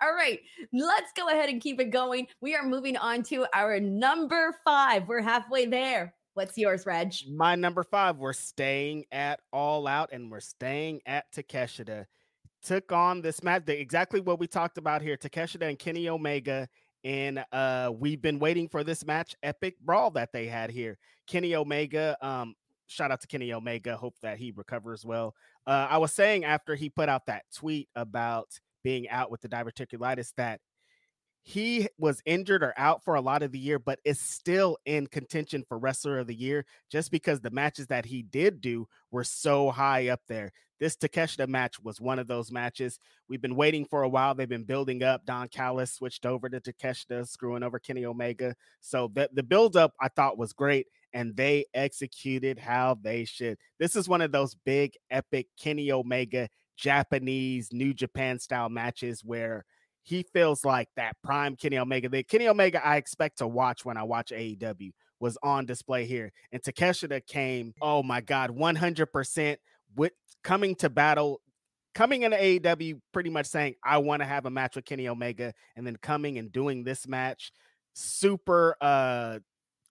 [0.00, 0.38] All right,
[0.72, 2.28] let's go ahead and keep it going.
[2.40, 5.08] We are moving on to our number five.
[5.08, 6.14] We're halfway there.
[6.34, 7.14] What's yours, Reg?
[7.30, 12.06] My number five, we're staying at All Out and we're staying at Takeshita.
[12.64, 15.16] Took on this match, exactly what we talked about here.
[15.16, 16.68] Takeshita and Kenny Omega.
[17.04, 20.98] And uh, we've been waiting for this match, epic brawl that they had here.
[21.28, 22.56] Kenny Omega, um,
[22.88, 23.96] shout out to Kenny Omega.
[23.96, 25.36] Hope that he recovers well.
[25.68, 28.48] Uh, I was saying after he put out that tweet about
[28.82, 30.60] being out with the diverticulitis that
[31.44, 35.06] he was injured or out for a lot of the year, but is still in
[35.06, 39.24] contention for wrestler of the year just because the matches that he did do were
[39.24, 40.52] so high up there.
[40.80, 42.98] This Takeshita match was one of those matches.
[43.28, 44.34] We've been waiting for a while.
[44.34, 45.26] They've been building up.
[45.26, 48.56] Don Callis switched over to Takeshita, screwing over Kenny Omega.
[48.80, 53.58] So the, the build up I thought was great, and they executed how they should.
[53.78, 59.64] This is one of those big, epic Kenny Omega Japanese New Japan style matches where
[60.04, 62.08] he feels like that prime Kenny Omega.
[62.08, 66.30] The Kenny Omega I expect to watch when I watch AEW was on display here.
[66.52, 69.56] And Takeshita came, oh my God, 100%
[69.96, 70.12] with
[70.42, 71.40] coming to battle
[71.94, 75.54] coming into AEW, pretty much saying, I want to have a match with Kenny Omega,
[75.76, 77.52] and then coming and doing this match,
[77.94, 79.38] super uh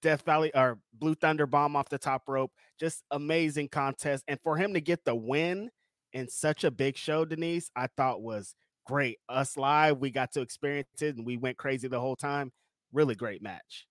[0.03, 2.51] Death Valley or Blue Thunder bomb off the top rope.
[2.77, 4.25] Just amazing contest.
[4.27, 5.71] And for him to get the win
[6.11, 8.53] in such a big show, Denise, I thought was
[8.85, 9.19] great.
[9.29, 12.51] Us live, we got to experience it and we went crazy the whole time.
[12.91, 13.87] Really great match.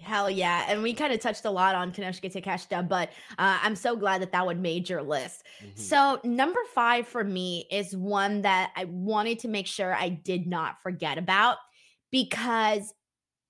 [0.00, 0.64] Hell yeah.
[0.68, 4.22] And we kind of touched a lot on Konosuke Takeshita, but uh, I'm so glad
[4.22, 5.44] that that one made your list.
[5.62, 5.78] Mm-hmm.
[5.78, 10.46] So, number five for me is one that I wanted to make sure I did
[10.46, 11.58] not forget about
[12.10, 12.94] because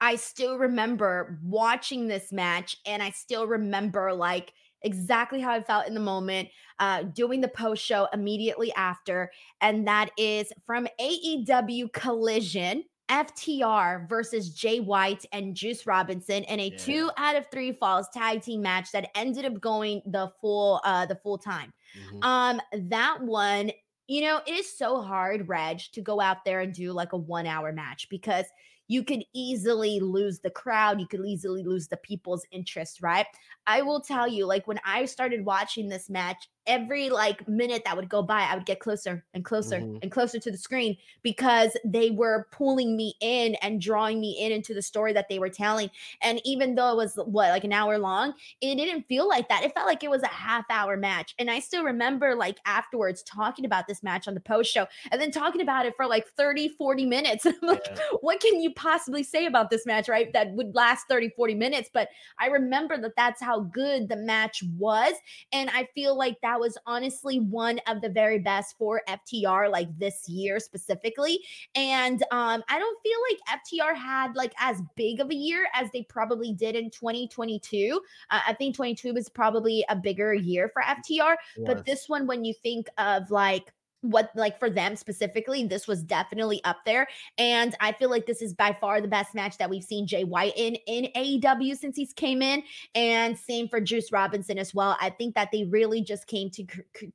[0.00, 5.86] I still remember watching this match and I still remember like exactly how I felt
[5.86, 9.30] in the moment, uh, doing the post show immediately after.
[9.60, 12.84] And that is from AEW Collision.
[13.10, 16.78] FTR versus Jay White and Juice Robinson in a yeah.
[16.78, 21.06] two out of three falls tag team match that ended up going the full uh
[21.06, 21.72] the full time.
[21.98, 22.22] Mm-hmm.
[22.22, 23.72] Um that one,
[24.06, 27.16] you know, it is so hard, Reg, to go out there and do like a
[27.16, 28.44] one hour match because
[28.90, 30.98] you could easily lose the crowd.
[30.98, 33.24] You could easily lose the people's interest, right?
[33.64, 37.96] I will tell you, like when I started watching this match, every like minute that
[37.96, 39.98] would go by, I would get closer and closer mm-hmm.
[40.02, 44.52] and closer to the screen because they were pulling me in and drawing me in
[44.52, 45.90] into the story that they were telling.
[46.22, 49.64] And even though it was what like an hour long, it didn't feel like that.
[49.64, 51.34] It felt like it was a half hour match.
[51.40, 55.20] And I still remember like afterwards talking about this match on the post show and
[55.20, 57.46] then talking about it for like 30, 40 minutes.
[57.46, 57.96] And I'm like, yeah.
[58.20, 60.32] what can you possibly say about this match, right?
[60.32, 61.90] That would last 30, 40 minutes.
[61.92, 65.14] But I remember that that's how good the match was.
[65.52, 69.88] And I feel like that was honestly one of the very best for FTR, like
[69.98, 71.40] this year specifically.
[71.74, 75.90] And um, I don't feel like FTR had like as big of a year as
[75.92, 78.00] they probably did in 2022.
[78.30, 82.44] Uh, I think 22 was probably a bigger year for FTR, but this one, when
[82.44, 87.06] you think of like what like for them specifically this was definitely up there
[87.38, 90.24] and i feel like this is by far the best match that we've seen jay
[90.24, 92.62] white in in aew since he's came in
[92.94, 94.96] and same for juice robinson as well.
[95.00, 96.66] I think that they really just came to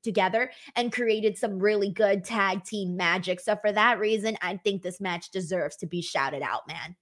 [0.04, 4.82] together and created some really good tag team magic so for that reason i think
[4.82, 6.96] this match deserves to be shouted out man.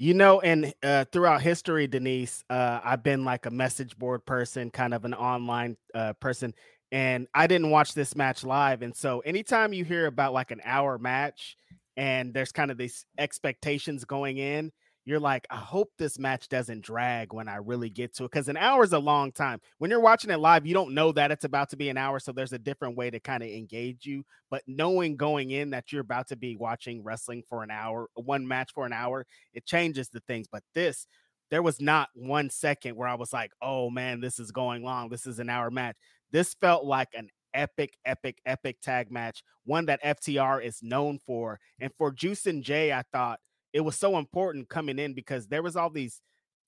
[0.00, 4.70] You know, and uh, throughout history, Denise, uh, I've been like a message board person,
[4.70, 6.54] kind of an online uh, person
[6.90, 8.82] and I didn't watch this match live.
[8.82, 11.56] And so anytime you hear about like an hour match
[11.96, 14.72] and there's kind of these expectations going in,
[15.04, 18.30] you're like, I hope this match doesn't drag when I really get to it.
[18.30, 19.58] Cause an hour is a long time.
[19.78, 22.18] When you're watching it live, you don't know that it's about to be an hour.
[22.20, 24.24] So there's a different way to kind of engage you.
[24.50, 28.46] But knowing going in that you're about to be watching wrestling for an hour, one
[28.46, 30.46] match for an hour, it changes the things.
[30.50, 31.06] But this,
[31.50, 35.08] there was not one second where I was like, oh man, this is going long.
[35.08, 35.96] This is an hour match.
[36.30, 41.58] This felt like an epic, epic, epic tag match, one that FTR is known for.
[41.80, 43.40] And for Juice and Jay, I thought
[43.72, 46.20] it was so important coming in because there was all these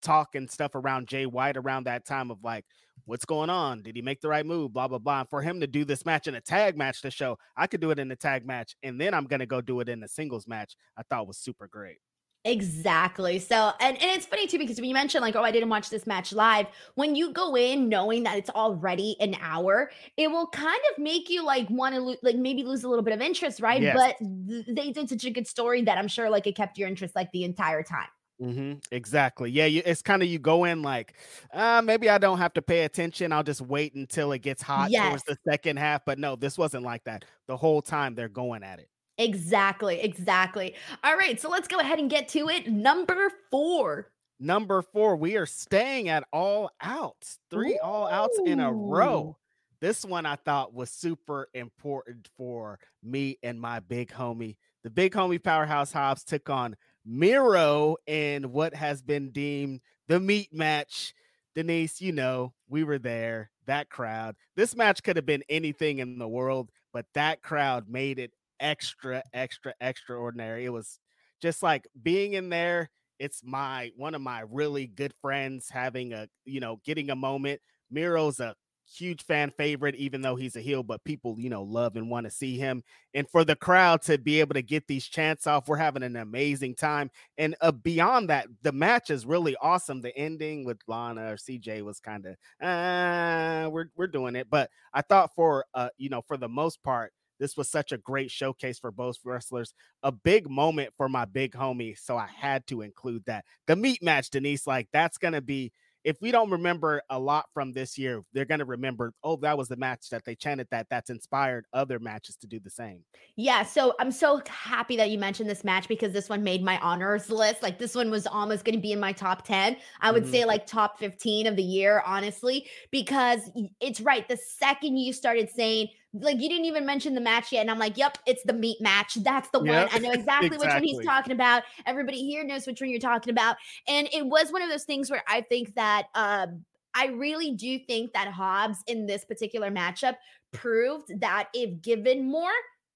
[0.03, 2.65] talk and stuff around Jay White around that time of like,
[3.05, 3.83] what's going on?
[3.83, 4.73] Did he make the right move?
[4.73, 5.21] Blah, blah, blah.
[5.21, 7.81] And for him to do this match in a tag match to show I could
[7.81, 10.03] do it in a tag match and then I'm going to go do it in
[10.03, 11.99] a singles match, I thought was super great.
[12.45, 13.39] Exactly.
[13.39, 15.91] So, and, and it's funny too, because when you mentioned, like, oh, I didn't watch
[15.91, 20.47] this match live, when you go in knowing that it's already an hour, it will
[20.47, 23.21] kind of make you like want to, lo- like, maybe lose a little bit of
[23.21, 23.83] interest, right?
[23.83, 23.95] Yes.
[23.95, 24.17] But
[24.49, 27.15] th- they did such a good story that I'm sure, like, it kept your interest
[27.15, 28.09] like the entire time.
[28.41, 28.79] Mm-hmm.
[28.91, 29.51] Exactly.
[29.51, 31.13] Yeah, you, it's kind of you go in like,
[31.53, 33.33] uh, maybe I don't have to pay attention.
[33.33, 35.07] I'll just wait until it gets hot yes.
[35.07, 36.07] towards the second half.
[36.07, 37.27] But no, this wasn't like that.
[37.49, 38.89] The whole time they're going at it.
[39.21, 40.75] Exactly, exactly.
[41.05, 42.71] All right, so let's go ahead and get to it.
[42.71, 44.11] Number four.
[44.41, 47.85] Number four, we are staying at all outs, three Ooh.
[47.85, 49.37] all outs in a row.
[49.83, 54.57] This one I thought was super important for me and my big homie.
[54.85, 60.49] The big homie Powerhouse Hobbs took on Miro in what has been deemed the meat
[60.53, 61.15] match.
[61.55, 64.37] Denise, you know, we were there, that crowd.
[64.57, 69.23] This match could have been anything in the world, but that crowd made it extra,
[69.33, 70.65] extra, extraordinary.
[70.65, 70.99] It was
[71.43, 72.91] just like being in there.
[73.19, 77.61] It's my one of my really good friends having a, you know, getting a moment.
[77.91, 78.55] Miro's a
[78.93, 82.25] huge fan favorite, even though he's a heel, but people, you know, love and want
[82.25, 82.83] to see him.
[83.15, 86.17] And for the crowd to be able to get these chants off, we're having an
[86.17, 87.11] amazing time.
[87.39, 90.01] And uh, beyond that, the match is really awesome.
[90.01, 94.49] The ending with Lana or CJ was kind of, uh, we're we're doing it.
[94.51, 97.99] But I thought for uh, you know, for the most part, this was such a
[97.99, 99.75] great showcase for both wrestlers,
[100.05, 101.99] a big moment for my big homie.
[101.99, 103.45] So I had to include that.
[103.67, 105.73] The meat match, Denise, like that's going to be,
[106.03, 109.59] if we don't remember a lot from this year, they're going to remember, oh, that
[109.59, 113.01] was the match that they chanted that that's inspired other matches to do the same.
[113.37, 113.65] Yeah.
[113.65, 117.29] So I'm so happy that you mentioned this match because this one made my honors
[117.29, 117.63] list.
[117.63, 119.77] Like this one was almost going to be in my top 10.
[120.01, 120.33] I would mm-hmm.
[120.33, 123.51] say like top 15 of the year, honestly, because
[123.81, 124.27] it's right.
[124.27, 127.61] The second you started saying, like you didn't even mention the match yet.
[127.61, 129.15] And I'm like, yep, it's the meat match.
[129.15, 129.93] That's the yep.
[129.93, 129.95] one.
[129.95, 131.63] I know exactly, exactly, which one he's talking about.
[131.87, 133.57] Everybody here knows which one you're talking about.
[133.87, 137.79] And it was one of those things where I think that um I really do
[137.79, 140.17] think that Hobbs in this particular matchup
[140.53, 142.51] proved that if given more,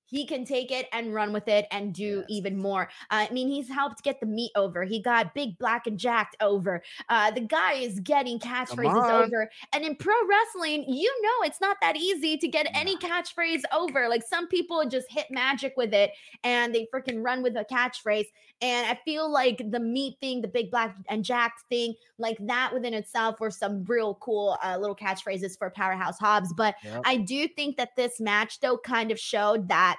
[0.06, 2.26] he can take it and run with it and do yes.
[2.28, 2.88] even more.
[3.10, 4.84] Uh, I mean, he's helped get the meat over.
[4.84, 6.82] He got big black and jacked over.
[7.08, 9.50] Uh, the guy is getting catchphrases over.
[9.72, 14.08] And in pro wrestling, you know, it's not that easy to get any catchphrase over.
[14.08, 16.10] Like some people just hit magic with it
[16.42, 18.26] and they freaking run with a catchphrase.
[18.60, 22.72] And I feel like the meat thing, the big black and jacked thing, like that
[22.72, 26.52] within itself were some real cool uh, little catchphrases for Powerhouse Hobbs.
[26.56, 27.02] But yep.
[27.04, 29.98] I do think that this match, though, kind of showed that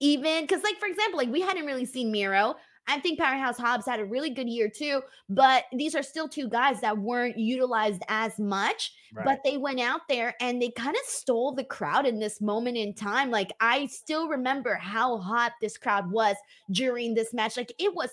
[0.00, 2.56] even because, like, for example, like we hadn't really seen Miro.
[2.88, 6.48] I think Powerhouse Hobbs had a really good year too, but these are still two
[6.48, 8.92] guys that weren't utilized as much.
[9.12, 9.24] Right.
[9.24, 12.76] But they went out there and they kind of stole the crowd in this moment
[12.76, 13.32] in time.
[13.32, 16.36] Like, I still remember how hot this crowd was
[16.70, 17.56] during this match.
[17.56, 18.10] Like, it was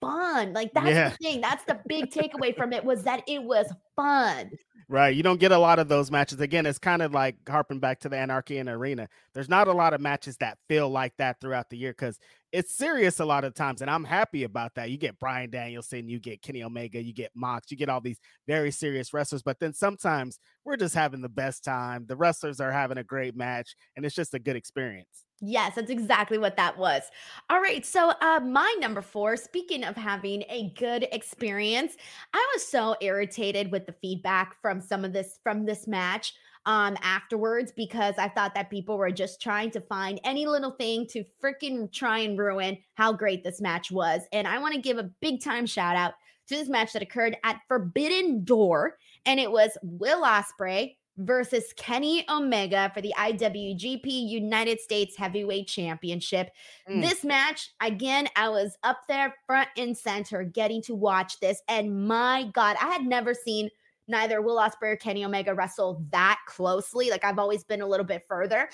[0.00, 0.52] fun.
[0.52, 1.08] Like that's yeah.
[1.10, 1.40] the thing.
[1.40, 4.50] That's the big takeaway from it was that it was fun.
[4.88, 5.16] Right.
[5.16, 6.40] You don't get a lot of those matches.
[6.40, 9.08] Again, it's kind of like harping back to the Anarchy in Arena.
[9.34, 12.20] There's not a lot of matches that feel like that throughout the year because
[12.52, 13.82] it's serious a lot of times.
[13.82, 14.90] And I'm happy about that.
[14.90, 18.20] You get Bryan Danielson, you get Kenny Omega, you get Mox, you get all these
[18.46, 19.42] very serious wrestlers.
[19.42, 22.06] But then sometimes we're just having the best time.
[22.06, 25.25] The wrestlers are having a great match, and it's just a good experience.
[25.42, 27.02] Yes, that's exactly what that was.
[27.50, 27.84] All right.
[27.84, 31.94] So, uh, my number four, speaking of having a good experience,
[32.32, 36.96] I was so irritated with the feedback from some of this from this match um
[37.02, 41.24] afterwards because I thought that people were just trying to find any little thing to
[41.42, 44.22] freaking try and ruin how great this match was.
[44.32, 46.14] And I want to give a big time shout out
[46.48, 52.24] to this match that occurred at Forbidden Door, and it was Will Ospreay versus Kenny
[52.28, 56.50] Omega for the IWGP United States Heavyweight Championship.
[56.88, 57.02] Mm.
[57.02, 61.62] This match, again, I was up there front and center getting to watch this.
[61.68, 63.70] And my God, I had never seen
[64.08, 67.10] neither Will Ospreay or Kenny Omega wrestle that closely.
[67.10, 68.68] Like I've always been a little bit further.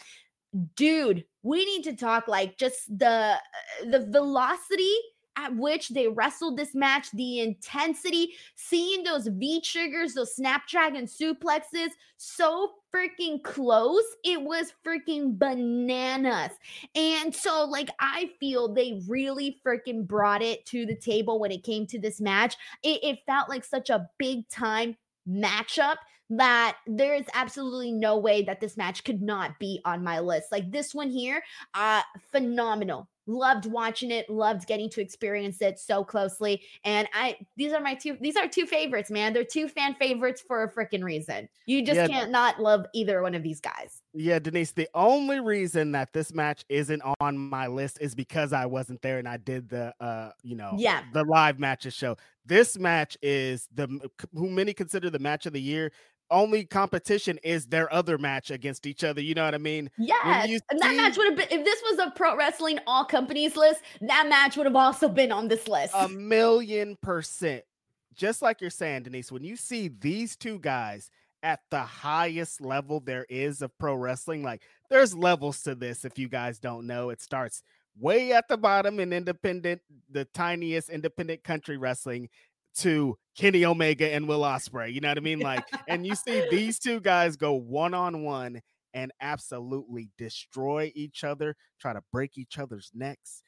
[0.76, 3.36] Dude, we need to talk like just the
[3.86, 4.94] the velocity
[5.36, 11.88] at which they wrestled this match, the intensity, seeing those V triggers, those Snapdragon suplexes
[12.16, 14.04] so freaking close.
[14.24, 16.52] It was freaking bananas.
[16.94, 21.64] And so, like, I feel they really freaking brought it to the table when it
[21.64, 22.56] came to this match.
[22.82, 24.96] It, it felt like such a big time
[25.28, 25.96] matchup
[26.30, 30.50] that there is absolutely no way that this match could not be on my list.
[30.50, 31.42] Like this one here,
[31.74, 37.72] uh phenomenal loved watching it loved getting to experience it so closely and i these
[37.72, 41.04] are my two these are two favorites man they're two fan favorites for a freaking
[41.04, 42.06] reason you just yeah.
[42.08, 46.32] can't not love either one of these guys yeah denise the only reason that this
[46.34, 50.30] match isn't on my list is because i wasn't there and i did the uh
[50.42, 53.88] you know yeah the live matches show this match is the
[54.34, 55.92] who many consider the match of the year
[56.32, 59.20] only competition is their other match against each other.
[59.20, 59.90] You know what I mean?
[59.98, 60.46] Yes.
[60.46, 63.54] See- and that match would have been, if this was a pro wrestling all companies
[63.56, 65.92] list, that match would have also been on this list.
[65.96, 67.62] A million percent.
[68.14, 71.10] Just like you're saying, Denise, when you see these two guys
[71.42, 76.04] at the highest level there is of pro wrestling, like there's levels to this.
[76.04, 77.62] If you guys don't know, it starts
[77.98, 82.28] way at the bottom in independent, the tiniest independent country wrestling
[82.78, 84.92] to Kenny Omega and Will Ospreay.
[84.92, 85.40] You know what I mean?
[85.40, 88.60] Like, and you see these two guys go one on one
[88.94, 93.42] and absolutely destroy each other, try to break each other's necks.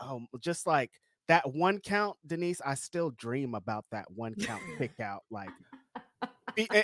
[0.00, 0.90] Um, just like
[1.28, 5.22] that one count, Denise, I still dream about that one count pick out.
[5.30, 5.50] Like,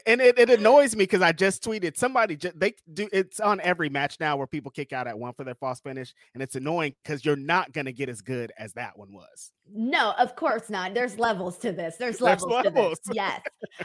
[0.07, 3.61] and it, it annoys me because I just tweeted somebody just, they do it's on
[3.61, 6.57] every match now where people kick out at one for their false finish, and it's
[6.57, 9.53] annoying because you're not gonna get as good as that one was.
[9.73, 10.95] No, of course not.
[10.95, 11.97] There's levels to this.
[11.97, 12.99] There's levels, There's levels.
[13.01, 13.17] to this.
[13.17, 13.41] Yes,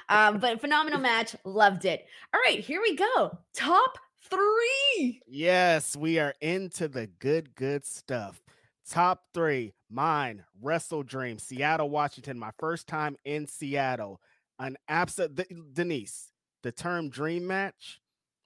[0.09, 1.35] um, but phenomenal match.
[1.45, 2.05] Loved it.
[2.33, 3.37] All right, here we go.
[3.53, 3.97] Top
[4.29, 5.21] three.
[5.27, 8.41] Yes, we are into the good, good stuff.
[8.89, 12.39] Top three, mine, Wrestle Dream, Seattle, Washington.
[12.39, 14.21] My first time in Seattle
[14.59, 16.31] an absolute Denise,
[16.63, 17.99] the term dream match,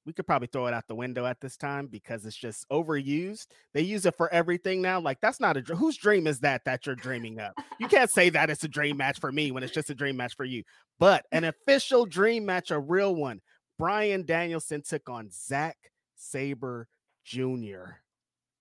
[0.06, 3.48] we could probably throw it out the window at this time because it's just overused.
[3.74, 5.00] They use it for everything now.
[5.00, 7.54] Like that's not a whose dream is that that you're dreaming of?
[7.80, 10.18] You can't say that it's a dream match for me when it's just a dream
[10.18, 10.64] match for you.
[11.00, 13.42] But an official dream match, a real one.
[13.78, 15.78] Bryan Danielson took on Zack
[16.16, 16.88] Sabre
[17.24, 17.98] Jr.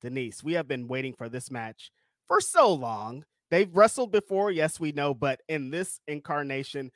[0.01, 1.91] Denise, we have been waiting for this match
[2.27, 3.25] for so long.
[3.51, 6.91] They've wrestled before, yes, we know, but in this incarnation,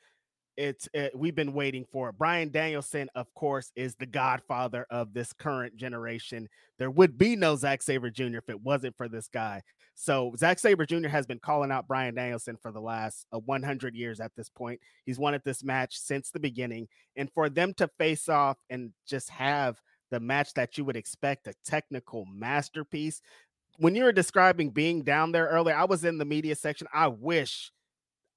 [0.57, 2.17] it's it, we've been waiting for it.
[2.17, 6.47] Bryan Danielson, of course, is the godfather of this current generation.
[6.77, 8.37] There would be no Zack Sabre Jr.
[8.37, 9.61] if it wasn't for this guy.
[9.95, 11.07] So Zack Sabre Jr.
[11.07, 14.79] has been calling out Bryan Danielson for the last uh, 100 years at this point.
[15.05, 19.29] He's wanted this match since the beginning, and for them to face off and just
[19.29, 19.79] have
[20.11, 23.21] the match that you would expect a technical masterpiece.
[23.77, 26.87] When you were describing being down there earlier, I was in the media section.
[26.93, 27.71] I wish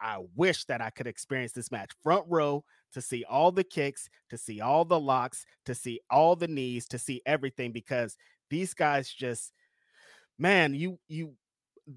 [0.00, 4.08] I wish that I could experience this match front row to see all the kicks,
[4.30, 8.16] to see all the locks, to see all the knees, to see everything because
[8.50, 9.52] these guys just
[10.38, 11.34] man, you you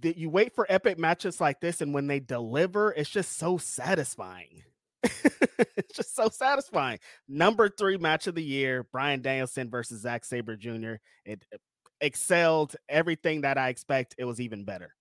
[0.04, 4.64] you wait for epic matches like this and when they deliver, it's just so satisfying.
[5.04, 7.00] it's just so satisfying.
[7.28, 10.96] Number 3 match of the year, Bryan Danielson versus Zack Sabre Jr.
[11.26, 11.58] It uh,
[12.00, 14.16] excelled everything that I expect.
[14.18, 14.96] It was even better.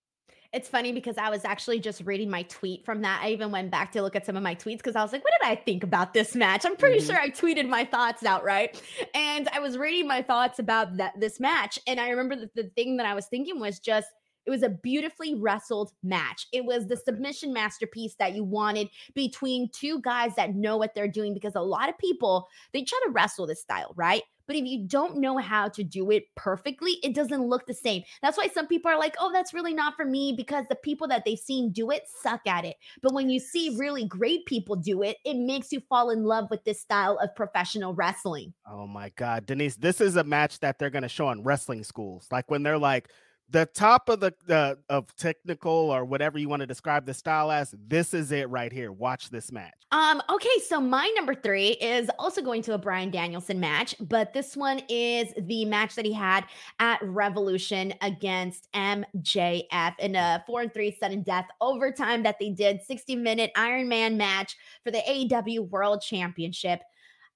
[0.53, 3.21] It's funny because I was actually just reading my tweet from that.
[3.23, 5.23] I even went back to look at some of my tweets because I was like,
[5.23, 6.67] what did I think about this match?
[6.67, 7.07] I'm pretty mm-hmm.
[7.07, 8.81] sure I tweeted my thoughts out, right?
[9.15, 11.79] And I was reading my thoughts about that this match.
[11.87, 14.09] And I remember that the thing that I was thinking was just
[14.47, 16.49] it was a beautifully wrestled match.
[16.53, 21.07] It was the submission masterpiece that you wanted between two guys that know what they're
[21.07, 24.23] doing because a lot of people they try to wrestle this style, right?
[24.51, 28.03] But if you don't know how to do it perfectly, it doesn't look the same.
[28.21, 31.07] That's why some people are like, oh, that's really not for me because the people
[31.07, 32.75] that they've seen do it suck at it.
[33.01, 36.49] But when you see really great people do it, it makes you fall in love
[36.51, 38.53] with this style of professional wrestling.
[38.69, 41.85] Oh my God, Denise, this is a match that they're going to show on wrestling
[41.85, 42.27] schools.
[42.33, 43.09] Like when they're like,
[43.51, 47.51] the top of the, the of technical or whatever you want to describe the style
[47.51, 49.75] as this is it right here watch this match.
[49.93, 54.33] Um okay so my number three is also going to a bryan danielson match but
[54.33, 56.45] this one is the match that he had
[56.79, 62.83] at revolution against mjf in a four and three sudden death overtime that they did
[62.83, 66.81] 60 minute iron man match for the aew world championship.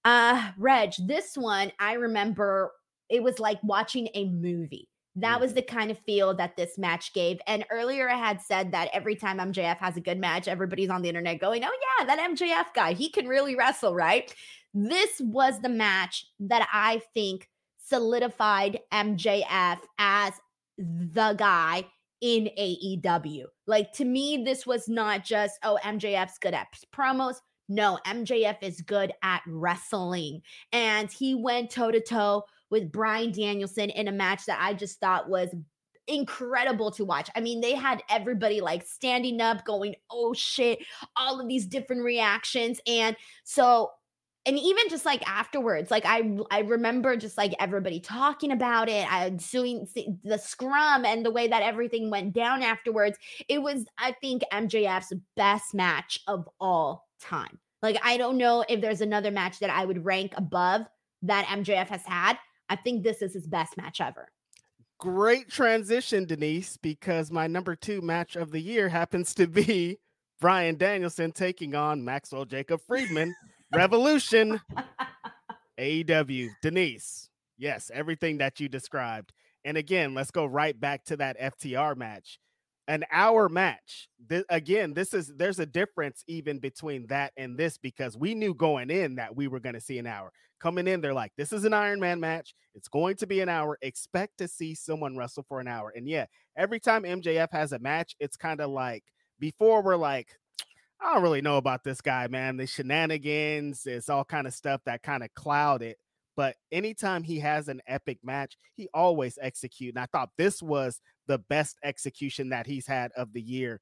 [0.05, 2.73] Uh reg this one i remember
[3.09, 7.13] it was like watching a movie that was the kind of feel that this match
[7.13, 7.41] gave.
[7.47, 11.03] And earlier I had said that every time MJF has a good match, everybody's on
[11.03, 14.35] the internet going, oh, yeah, that MJF guy, he can really wrestle, right?
[14.73, 17.49] This was the match that I think
[17.79, 20.33] solidified MJF as
[20.79, 21.87] the guy
[22.21, 23.45] in AEW.
[23.67, 27.37] Like to me, this was not just, oh, MJF's good at promos.
[27.69, 30.43] No, MJF is good at wrestling.
[30.73, 32.45] And he went toe to toe
[32.75, 35.49] with Bryan Danielson in a match that I just thought was
[36.09, 37.31] incredible to watch.
[37.37, 40.81] I mean, they had everybody like standing up, going, oh shit,
[41.17, 42.81] all of these different reactions.
[42.89, 43.93] And so,
[44.45, 49.07] and even just like afterwards, like I I remember just like everybody talking about it.
[49.11, 49.87] I doing
[50.25, 53.17] the scrum and the way that everything went down afterwards.
[53.49, 57.61] It was, I think, MJF's best match of all time.
[57.83, 60.83] Like, I don't know if there's another match that I would rank above
[61.23, 62.37] that MJF has had.
[62.69, 64.29] I think this is his best match ever.
[64.99, 69.99] Great transition, Denise, because my number two match of the year happens to be
[70.41, 73.35] Bryan Danielson taking on Maxwell Jacob Friedman.
[73.73, 74.61] Revolution
[75.79, 76.51] AEW.
[76.63, 79.33] Denise, yes, everything that you described.
[79.65, 82.39] And again, let's go right back to that FTR match
[82.89, 84.09] an hour match.
[84.29, 88.55] Th- again, this is there's a difference even between that and this because we knew
[88.55, 90.33] going in that we were going to see an hour.
[90.61, 92.55] Coming in, they're like, this is an Iron Man match.
[92.75, 93.79] It's going to be an hour.
[93.83, 95.93] Expect to see someone wrestle for an hour.
[95.95, 96.27] And yeah,
[96.57, 99.05] every time MJF has a match, it's kind of like
[99.39, 100.29] before we're like,
[101.01, 102.57] I don't really know about this guy, man.
[102.57, 105.99] The shenanigans, it's all kind of stuff that kind of cloud it.
[106.37, 109.95] But anytime he has an epic match, he always execute.
[109.95, 113.81] And I thought this was the best execution that he's had of the year.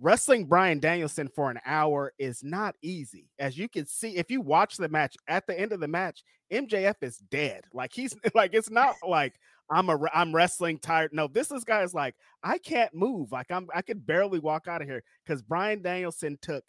[0.00, 3.28] Wrestling Bryan Danielson for an hour is not easy.
[3.38, 6.24] As you can see, if you watch the match, at the end of the match,
[6.52, 7.62] MJF is dead.
[7.72, 9.34] Like he's like it's not like
[9.70, 11.12] I'm a I'm wrestling tired.
[11.12, 13.30] No, this is guys like I can't move.
[13.30, 16.64] Like I'm I could barely walk out of here because Bryan Danielson took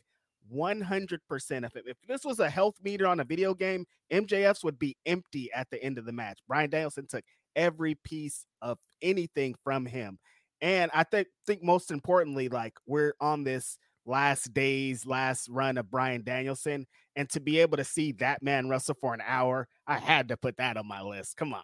[0.51, 1.83] 100% of it.
[1.85, 5.67] If this was a health meter on a video game, MJF's would be empty at
[5.71, 6.39] the end of the match.
[6.47, 7.23] Bryan Danielson took
[7.55, 10.19] every piece of anything from him.
[10.61, 15.91] And I think think most importantly, like we're on this last days, last run of
[15.91, 16.87] Bryan Danielson.
[17.15, 20.37] And to be able to see that man wrestle for an hour, I had to
[20.37, 21.37] put that on my list.
[21.37, 21.63] Come on.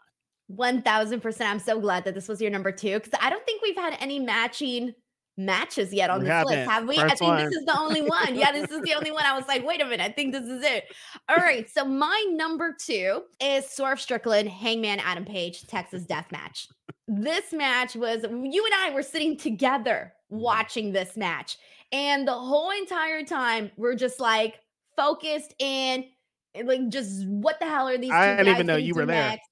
[0.51, 1.41] 1000%.
[1.41, 3.95] I'm so glad that this was your number two because I don't think we've had
[3.99, 4.93] any matching
[5.39, 6.97] matches yet on We this list, have we?
[6.99, 7.45] I think one.
[7.45, 8.35] this is the only one.
[8.35, 9.25] Yeah, this is the only one.
[9.25, 10.83] I was like, wait a minute, I think this is it.
[11.29, 16.67] All right, so my number two is Swerve Strickland, Hangman Adam Page, Texas Death Match.
[17.07, 20.41] This match was you and I were sitting together Mm-hmm.
[20.43, 21.57] watching this match,
[21.91, 24.59] and the whole entire time we're just like
[24.95, 26.05] focused in,
[26.53, 28.11] and, like just what the hell are these?
[28.11, 29.29] I didn't even know you were there.
[29.29, 29.49] next?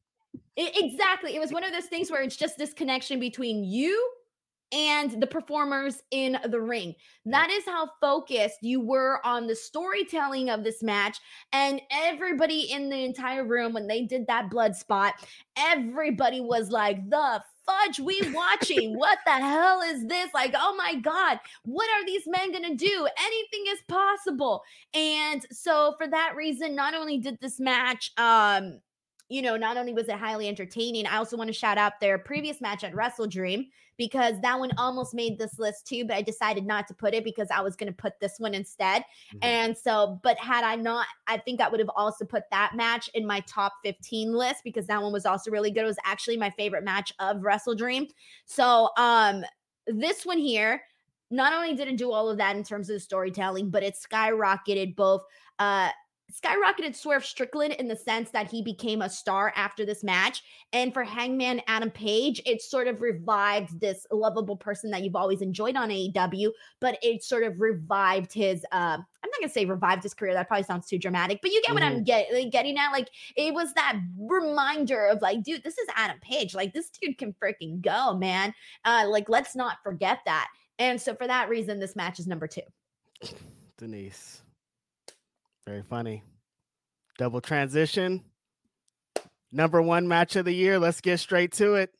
[0.55, 1.35] I- exactly.
[1.35, 4.11] It was one of those things where it's just this connection between you
[4.72, 6.93] and the performers in the ring.
[7.26, 11.20] That is how focused you were on the storytelling of this match.
[11.53, 15.13] And everybody in the entire room, when they did that blood spot,
[15.57, 18.93] everybody was like, the fudge we watching?
[18.97, 20.34] what the hell is this?
[20.34, 23.07] Like, oh my God, what are these men gonna do?
[23.20, 24.63] Anything is possible.
[24.93, 28.80] And so for that reason, not only did this match um
[29.30, 32.18] you know, not only was it highly entertaining, I also want to shout out their
[32.18, 33.65] previous match at Wrestle Dream
[33.98, 37.24] because that one almost made this list too, but I decided not to put it
[37.24, 39.04] because I was going to put this one instead.
[39.34, 39.39] Mhm.
[39.41, 43.10] And so, but had I not, I think I would have also put that match
[43.14, 45.84] in my top 15 list because that one was also really good.
[45.84, 48.08] It was actually my favorite match of Wrestle Dream.
[48.45, 49.43] So, um,
[49.88, 50.84] this one here,
[51.32, 53.95] not only did it do all of that in terms of the storytelling, but it
[53.95, 55.24] skyrocketed both
[55.60, 55.89] uh
[56.34, 60.43] skyrocketed Swerve Strickland in the sense that he became a star after this match.
[60.73, 65.41] And for Hangman Adam Page, it sort of revived this lovable person that you've always
[65.41, 66.51] enjoyed on AEW,
[66.82, 70.47] but it sort of revived his uh I'm not gonna say revived his career, that
[70.47, 72.91] probably sounds too dramatic, but you get what I'm get, like, getting at.
[72.91, 76.53] Like it was that reminder of like, dude, this is Adam Page.
[76.53, 78.53] Like this dude can freaking go, man.
[78.84, 80.47] Uh, like let's not forget that.
[80.80, 82.61] And so for that reason, this match is number two.
[83.78, 84.41] Denise.
[85.68, 86.24] Very funny.
[87.18, 88.24] Double transition.
[89.51, 90.80] Number one match of the year.
[90.80, 91.93] Let's get straight to it.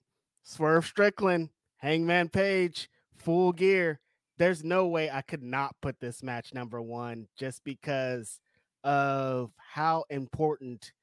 [0.43, 3.99] Swerve Strickland, Hangman Page, full gear.
[4.38, 8.39] There's no way I could not put this match number one just because
[8.86, 10.93] of how important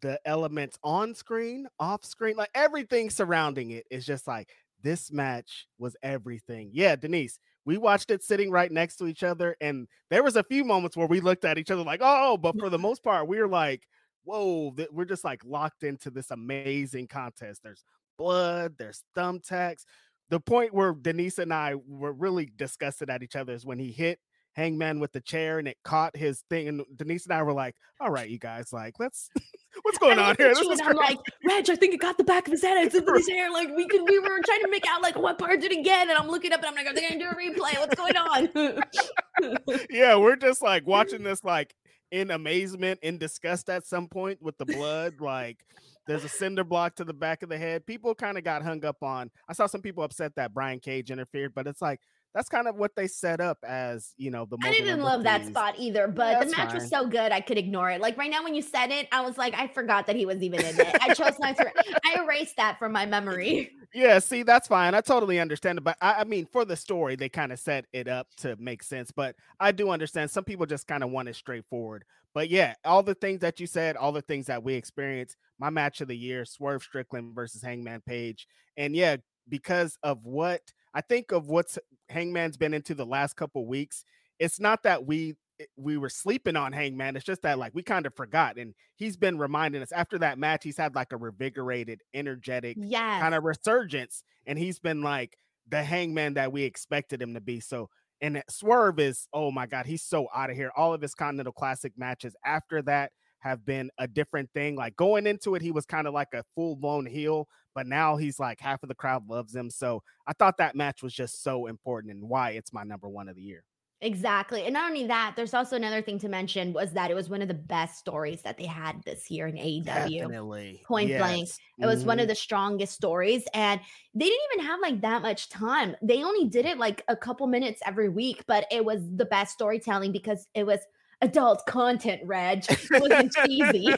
[0.00, 4.48] the elements on screen, off screen, like everything surrounding it is just like
[4.82, 6.70] this match was everything.
[6.72, 10.44] Yeah, Denise, we watched it sitting right next to each other, and there was a
[10.44, 13.28] few moments where we looked at each other like, "Oh," but for the most part,
[13.28, 13.86] we were like,
[14.24, 17.62] "Whoa!" th- We're just like locked into this amazing contest.
[17.62, 17.84] There's
[18.18, 19.84] blood, there's thumbtacks.
[20.30, 23.92] The point where Denise and I were really disgusted at each other is when he
[23.92, 24.18] hit
[24.56, 27.76] Hangman with the chair and it caught his thing, and Denise and I were like,
[28.00, 29.28] "All right, you guys, like, let's."
[29.82, 30.54] What's going on here?
[30.54, 32.78] This is I'm like, Reg, I think it got the back of his head.
[32.78, 33.52] It's in his hair.
[33.52, 36.08] Like we could, we were trying to make out like what part did it get?
[36.08, 37.78] And I'm looking up and I'm like, are they gonna do a replay?
[37.78, 39.84] What's going on?
[39.90, 41.74] yeah, we're just like watching this like
[42.10, 45.20] in amazement, in disgust at some point with the blood.
[45.20, 45.58] Like
[46.06, 47.84] there's a cinder block to the back of the head.
[47.84, 49.30] People kind of got hung up on.
[49.46, 52.00] I saw some people upset that Brian Cage interfered, but it's like
[52.36, 54.58] that's kind of what they set up as you know the.
[54.62, 57.56] I didn't love that spot either, but the that's match was so good I could
[57.56, 58.02] ignore it.
[58.02, 60.42] Like right now, when you said it, I was like, I forgot that he was
[60.42, 60.96] even in it.
[61.00, 61.72] I chose not to.
[62.04, 63.72] I erased that from my memory.
[63.94, 64.94] Yeah, see, that's fine.
[64.94, 65.84] I totally understand it.
[65.84, 68.82] But I, I mean, for the story, they kind of set it up to make
[68.82, 69.10] sense.
[69.10, 72.04] But I do understand some people just kind of want it straightforward.
[72.34, 75.70] But yeah, all the things that you said, all the things that we experienced, my
[75.70, 78.46] match of the year, Swerve Strickland versus Hangman Page.
[78.76, 79.16] And yeah,
[79.48, 80.60] because of what
[80.92, 81.78] I think of what's
[82.08, 84.04] Hangman's been into the last couple weeks,
[84.38, 87.16] it's not that we eh, we were sleeping on Hangman.
[87.16, 90.38] It's just that like we kind of forgot, and he's been reminding us after that
[90.38, 90.64] match.
[90.64, 93.20] He's had like a revigorated, energetic Yes.
[93.20, 95.36] kind of resurgence, and he's been like
[95.68, 97.60] the Hangman that we expected him to be.
[97.60, 97.88] So,
[98.20, 100.70] and Swerve is oh my god, he's so out of here.
[100.76, 104.76] All of his Continental Classic matches after that have been a different thing.
[104.76, 108.16] Like going into it, he was kind of like a full blown heel, but now
[108.16, 109.68] he's like half of the crowd loves him.
[109.68, 113.28] So I thought that match was just so important and why it's my number one
[113.28, 113.64] of the year.
[114.00, 114.64] Exactly.
[114.64, 117.42] And not only that, there's also another thing to mention was that it was one
[117.42, 119.84] of the best stories that they had this year in AEW.
[119.84, 120.82] Definitely.
[120.86, 121.48] Point blank.
[121.48, 121.58] Yes.
[121.78, 122.30] It was one of mm-hmm.
[122.30, 123.44] the strongest stories.
[123.52, 123.78] And
[124.14, 125.96] they didn't even have like that much time.
[126.02, 129.52] They only did it like a couple minutes every week, but it was the best
[129.52, 130.80] storytelling because it was
[131.20, 132.64] adult content, Reg.
[132.68, 133.94] It wasn't cheesy.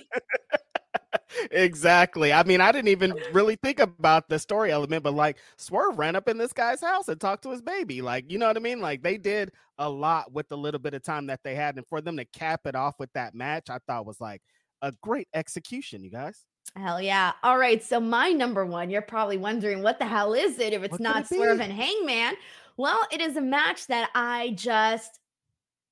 [1.50, 2.32] Exactly.
[2.32, 6.16] I mean, I didn't even really think about the story element, but like Swerve ran
[6.16, 8.02] up in this guy's house and talked to his baby.
[8.02, 8.80] Like, you know what I mean?
[8.80, 11.76] Like they did a lot with the little bit of time that they had.
[11.76, 14.42] And for them to cap it off with that match, I thought was like
[14.82, 16.44] a great execution, you guys.
[16.76, 17.32] Hell yeah.
[17.42, 17.82] All right.
[17.82, 21.00] So my number one, you're probably wondering what the hell is it if it's What
[21.00, 21.28] not it?
[21.28, 22.34] Swerve and Hangman?
[22.76, 25.20] Well, it is a match that I just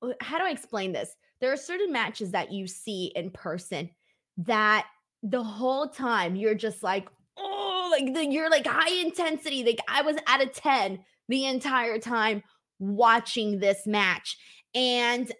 [0.02, 1.16] uh, how do I explain this?
[1.40, 3.90] There are certain matches that you see in person
[4.38, 4.86] that
[5.30, 9.64] the whole time you're just like, oh, like the, you're like high intensity.
[9.64, 10.98] Like I was at a 10
[11.28, 12.42] the entire time
[12.78, 14.38] watching this match.
[14.74, 15.30] And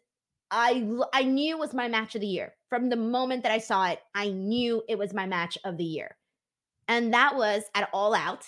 [0.50, 2.54] I I knew it was my match of the year.
[2.68, 5.84] From the moment that I saw it, I knew it was my match of the
[5.84, 6.16] year.
[6.88, 8.44] And that was at All Out.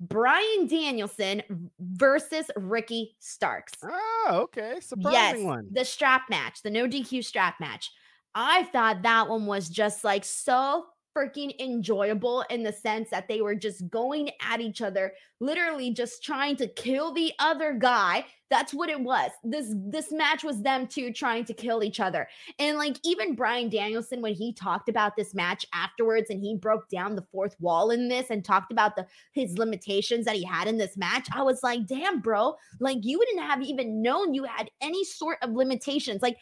[0.00, 1.42] Bryan Danielson
[1.78, 3.72] versus Ricky Starks.
[3.82, 4.78] Oh, okay.
[4.80, 5.68] Surprising yes, one.
[5.70, 7.90] the strap match, the no DQ strap match.
[8.34, 13.40] I thought that one was just like so freaking enjoyable in the sense that they
[13.40, 18.26] were just going at each other, literally just trying to kill the other guy.
[18.50, 19.30] That's what it was.
[19.42, 22.28] This this match was them two trying to kill each other.
[22.58, 26.88] And like even Bryan Danielson when he talked about this match afterwards and he broke
[26.88, 30.68] down the fourth wall in this and talked about the his limitations that he had
[30.68, 34.44] in this match, I was like, "Damn, bro, like you wouldn't have even known you
[34.44, 36.36] had any sort of limitations." Like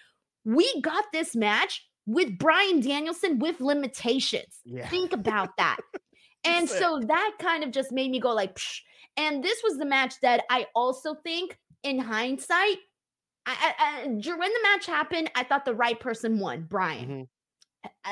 [0.45, 4.61] we got this match with Bryan Danielson with limitations.
[4.65, 4.89] Yeah.
[4.89, 5.79] Think about that.
[6.45, 8.81] and so that kind of just made me go like, Psh.
[9.17, 12.77] and this was the match that I also think, in hindsight,
[13.45, 17.09] I, I, I, when the match happened, I thought the right person won, Bryan.
[17.09, 17.29] Mhm.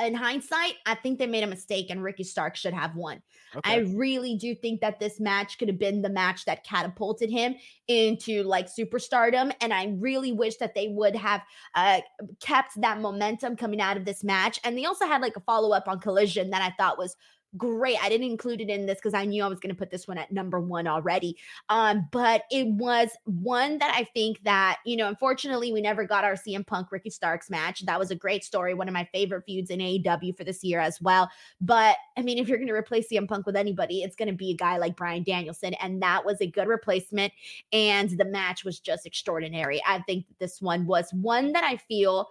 [0.05, 3.23] In hindsight, I think they made a mistake and Ricky Stark should have won.
[3.55, 3.73] Okay.
[3.73, 7.55] I really do think that this match could have been the match that catapulted him
[7.89, 9.53] into like superstardom.
[9.61, 11.43] And I really wish that they would have
[11.75, 12.01] uh,
[12.41, 14.59] kept that momentum coming out of this match.
[14.65, 17.17] And they also had like a follow up on Collision that I thought was
[17.57, 18.03] great.
[18.03, 20.07] I didn't include it in this because I knew I was going to put this
[20.07, 21.37] one at number one already.
[21.69, 26.25] Um, but it was one that I think that, you know, unfortunately, we never got
[26.25, 27.85] our CM Punk Ricky Starks match.
[27.87, 30.81] That was a great story, one of my favorite feuds in AEW for this year
[30.81, 31.31] as well.
[31.61, 34.35] But I mean, if you're going to replace CM Punk with anybody, it's going to
[34.35, 35.75] be a guy like Bryan Danielson.
[35.75, 37.33] And that was a good replacement.
[37.73, 39.83] And the match was just extraordinary.
[39.87, 42.31] I think this one was one that I feel.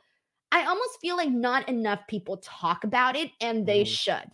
[0.52, 3.88] I almost feel like not enough people talk about it, and they Mhm.
[3.88, 4.32] should.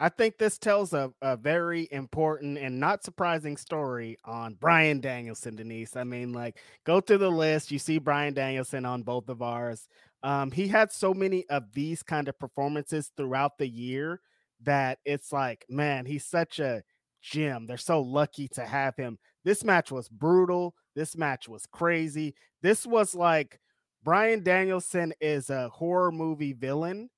[0.00, 5.56] I think this tells a, a very important and not surprising story on Bryan Danielson,
[5.56, 5.96] Denise.
[5.96, 7.72] I mean, like, go through the list.
[7.72, 9.88] You see Bryan Danielson on both of ours.
[10.22, 14.20] Um, he had so many of these kind of performances throughout the year
[14.62, 16.82] that it's like, man, he's such a
[17.20, 17.66] gem.
[17.66, 19.18] They're so lucky to have him.
[19.44, 20.74] This match was brutal.
[20.94, 22.34] This match was crazy.
[22.62, 23.60] This was like
[24.04, 27.10] Bryan Danielson is a horror movie villain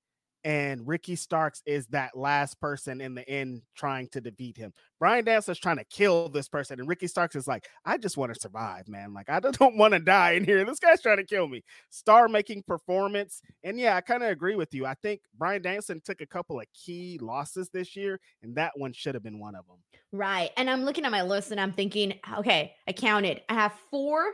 [0.45, 4.73] and Ricky Starks is that last person in the end trying to defeat him.
[4.99, 8.33] Bryan Danielson's trying to kill this person, and Ricky Starks is like, I just want
[8.33, 9.13] to survive, man.
[9.13, 10.65] Like, I don't want to die in here.
[10.65, 11.63] This guy's trying to kill me.
[11.91, 13.43] Star making performance.
[13.65, 14.87] And yeah, I kind of agree with you.
[14.87, 18.93] I think Bryan Danielson took a couple of key losses this year, and that one
[18.93, 19.77] should have been one of them.
[20.13, 20.51] Right.
[20.57, 23.43] And I'm looking at my list and I'm thinking, okay, I counted.
[23.49, 24.33] I have four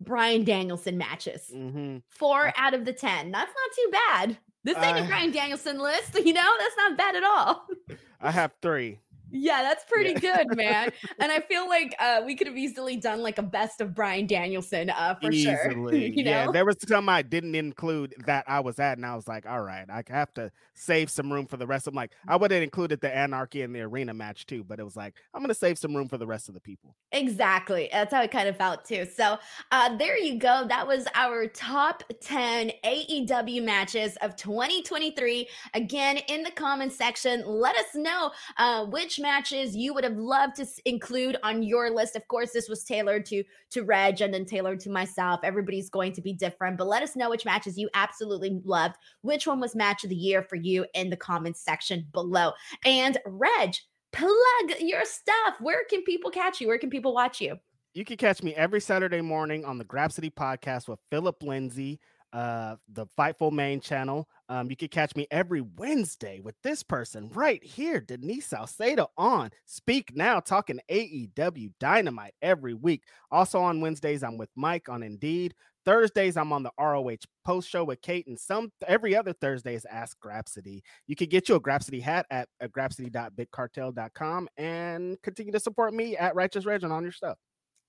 [0.00, 1.50] Bryan Danielson matches.
[1.54, 1.98] Mm-hmm.
[2.08, 3.30] Four out of the 10.
[3.30, 4.38] That's not too bad.
[4.64, 6.50] This ain't a uh, Bryan Danielson list, you know?
[6.58, 7.66] That's not bad at all.
[8.20, 9.00] I have three.
[9.32, 10.92] Yeah, that's pretty good, man.
[11.18, 14.26] and I feel like uh, we could have easily done like a best of Bryan
[14.26, 15.70] Danielson uh, for sure.
[15.70, 16.12] Easily.
[16.16, 16.30] you know?
[16.30, 19.46] Yeah, there was some I didn't include that I was at, and I was like,
[19.46, 21.86] all right, I have to save some room for the rest.
[21.86, 24.84] I'm like, I would have included the Anarchy in the Arena match too, but it
[24.84, 26.94] was like, I'm gonna save some room for the rest of the people.
[27.12, 27.88] Exactly.
[27.92, 29.06] That's how it kind of felt too.
[29.06, 29.38] So
[29.70, 30.66] uh, there you go.
[30.68, 35.48] That was our top 10 AEW matches of 2023.
[35.74, 40.56] Again, in the comments section, let us know uh, which matches you would have loved
[40.56, 42.16] to include on your list.
[42.16, 45.40] Of course, this was tailored to to Reg and then tailored to myself.
[45.42, 48.96] Everybody's going to be different, but let us know which matches you absolutely loved.
[49.22, 52.52] Which one was match of the year for you in the comments section below.
[52.84, 53.74] And Reg,
[54.12, 55.54] plug your stuff.
[55.60, 56.68] Where can people catch you?
[56.68, 57.58] Where can people watch you?
[57.94, 62.00] You can catch me every Saturday morning on the Grapsody podcast with Philip Lindsay,
[62.32, 64.28] uh, the Fightful main channel.
[64.48, 69.50] Um, you can catch me every Wednesday with this person right here, Denise Salcedo on
[69.66, 73.04] Speak Now, talking AEW Dynamite every week.
[73.30, 75.54] Also on Wednesdays, I'm with Mike on Indeed.
[75.84, 79.84] Thursdays, I'm on the ROH post show with Kate, and some every other Thursday is
[79.86, 80.80] Ask Grapsody.
[81.06, 82.70] You can get you a Grapsody hat at, at
[84.56, 87.36] and continue to support me at Righteous Reg on your stuff.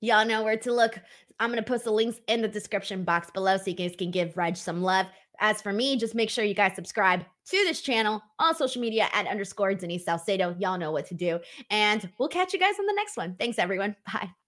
[0.04, 0.99] Y'all know where to look.
[1.39, 4.12] I'm going to post the links in the description box below so you guys can
[4.12, 5.06] give Reg some love.
[5.39, 9.08] As for me, just make sure you guys subscribe to this channel on social media
[9.14, 10.58] at underscore Denise Salcedo.
[10.60, 11.39] Y'all know what to do.
[11.70, 13.38] And we'll catch you guys on the next one.
[13.39, 13.95] Thanks, everyone.
[14.06, 14.42] Bye.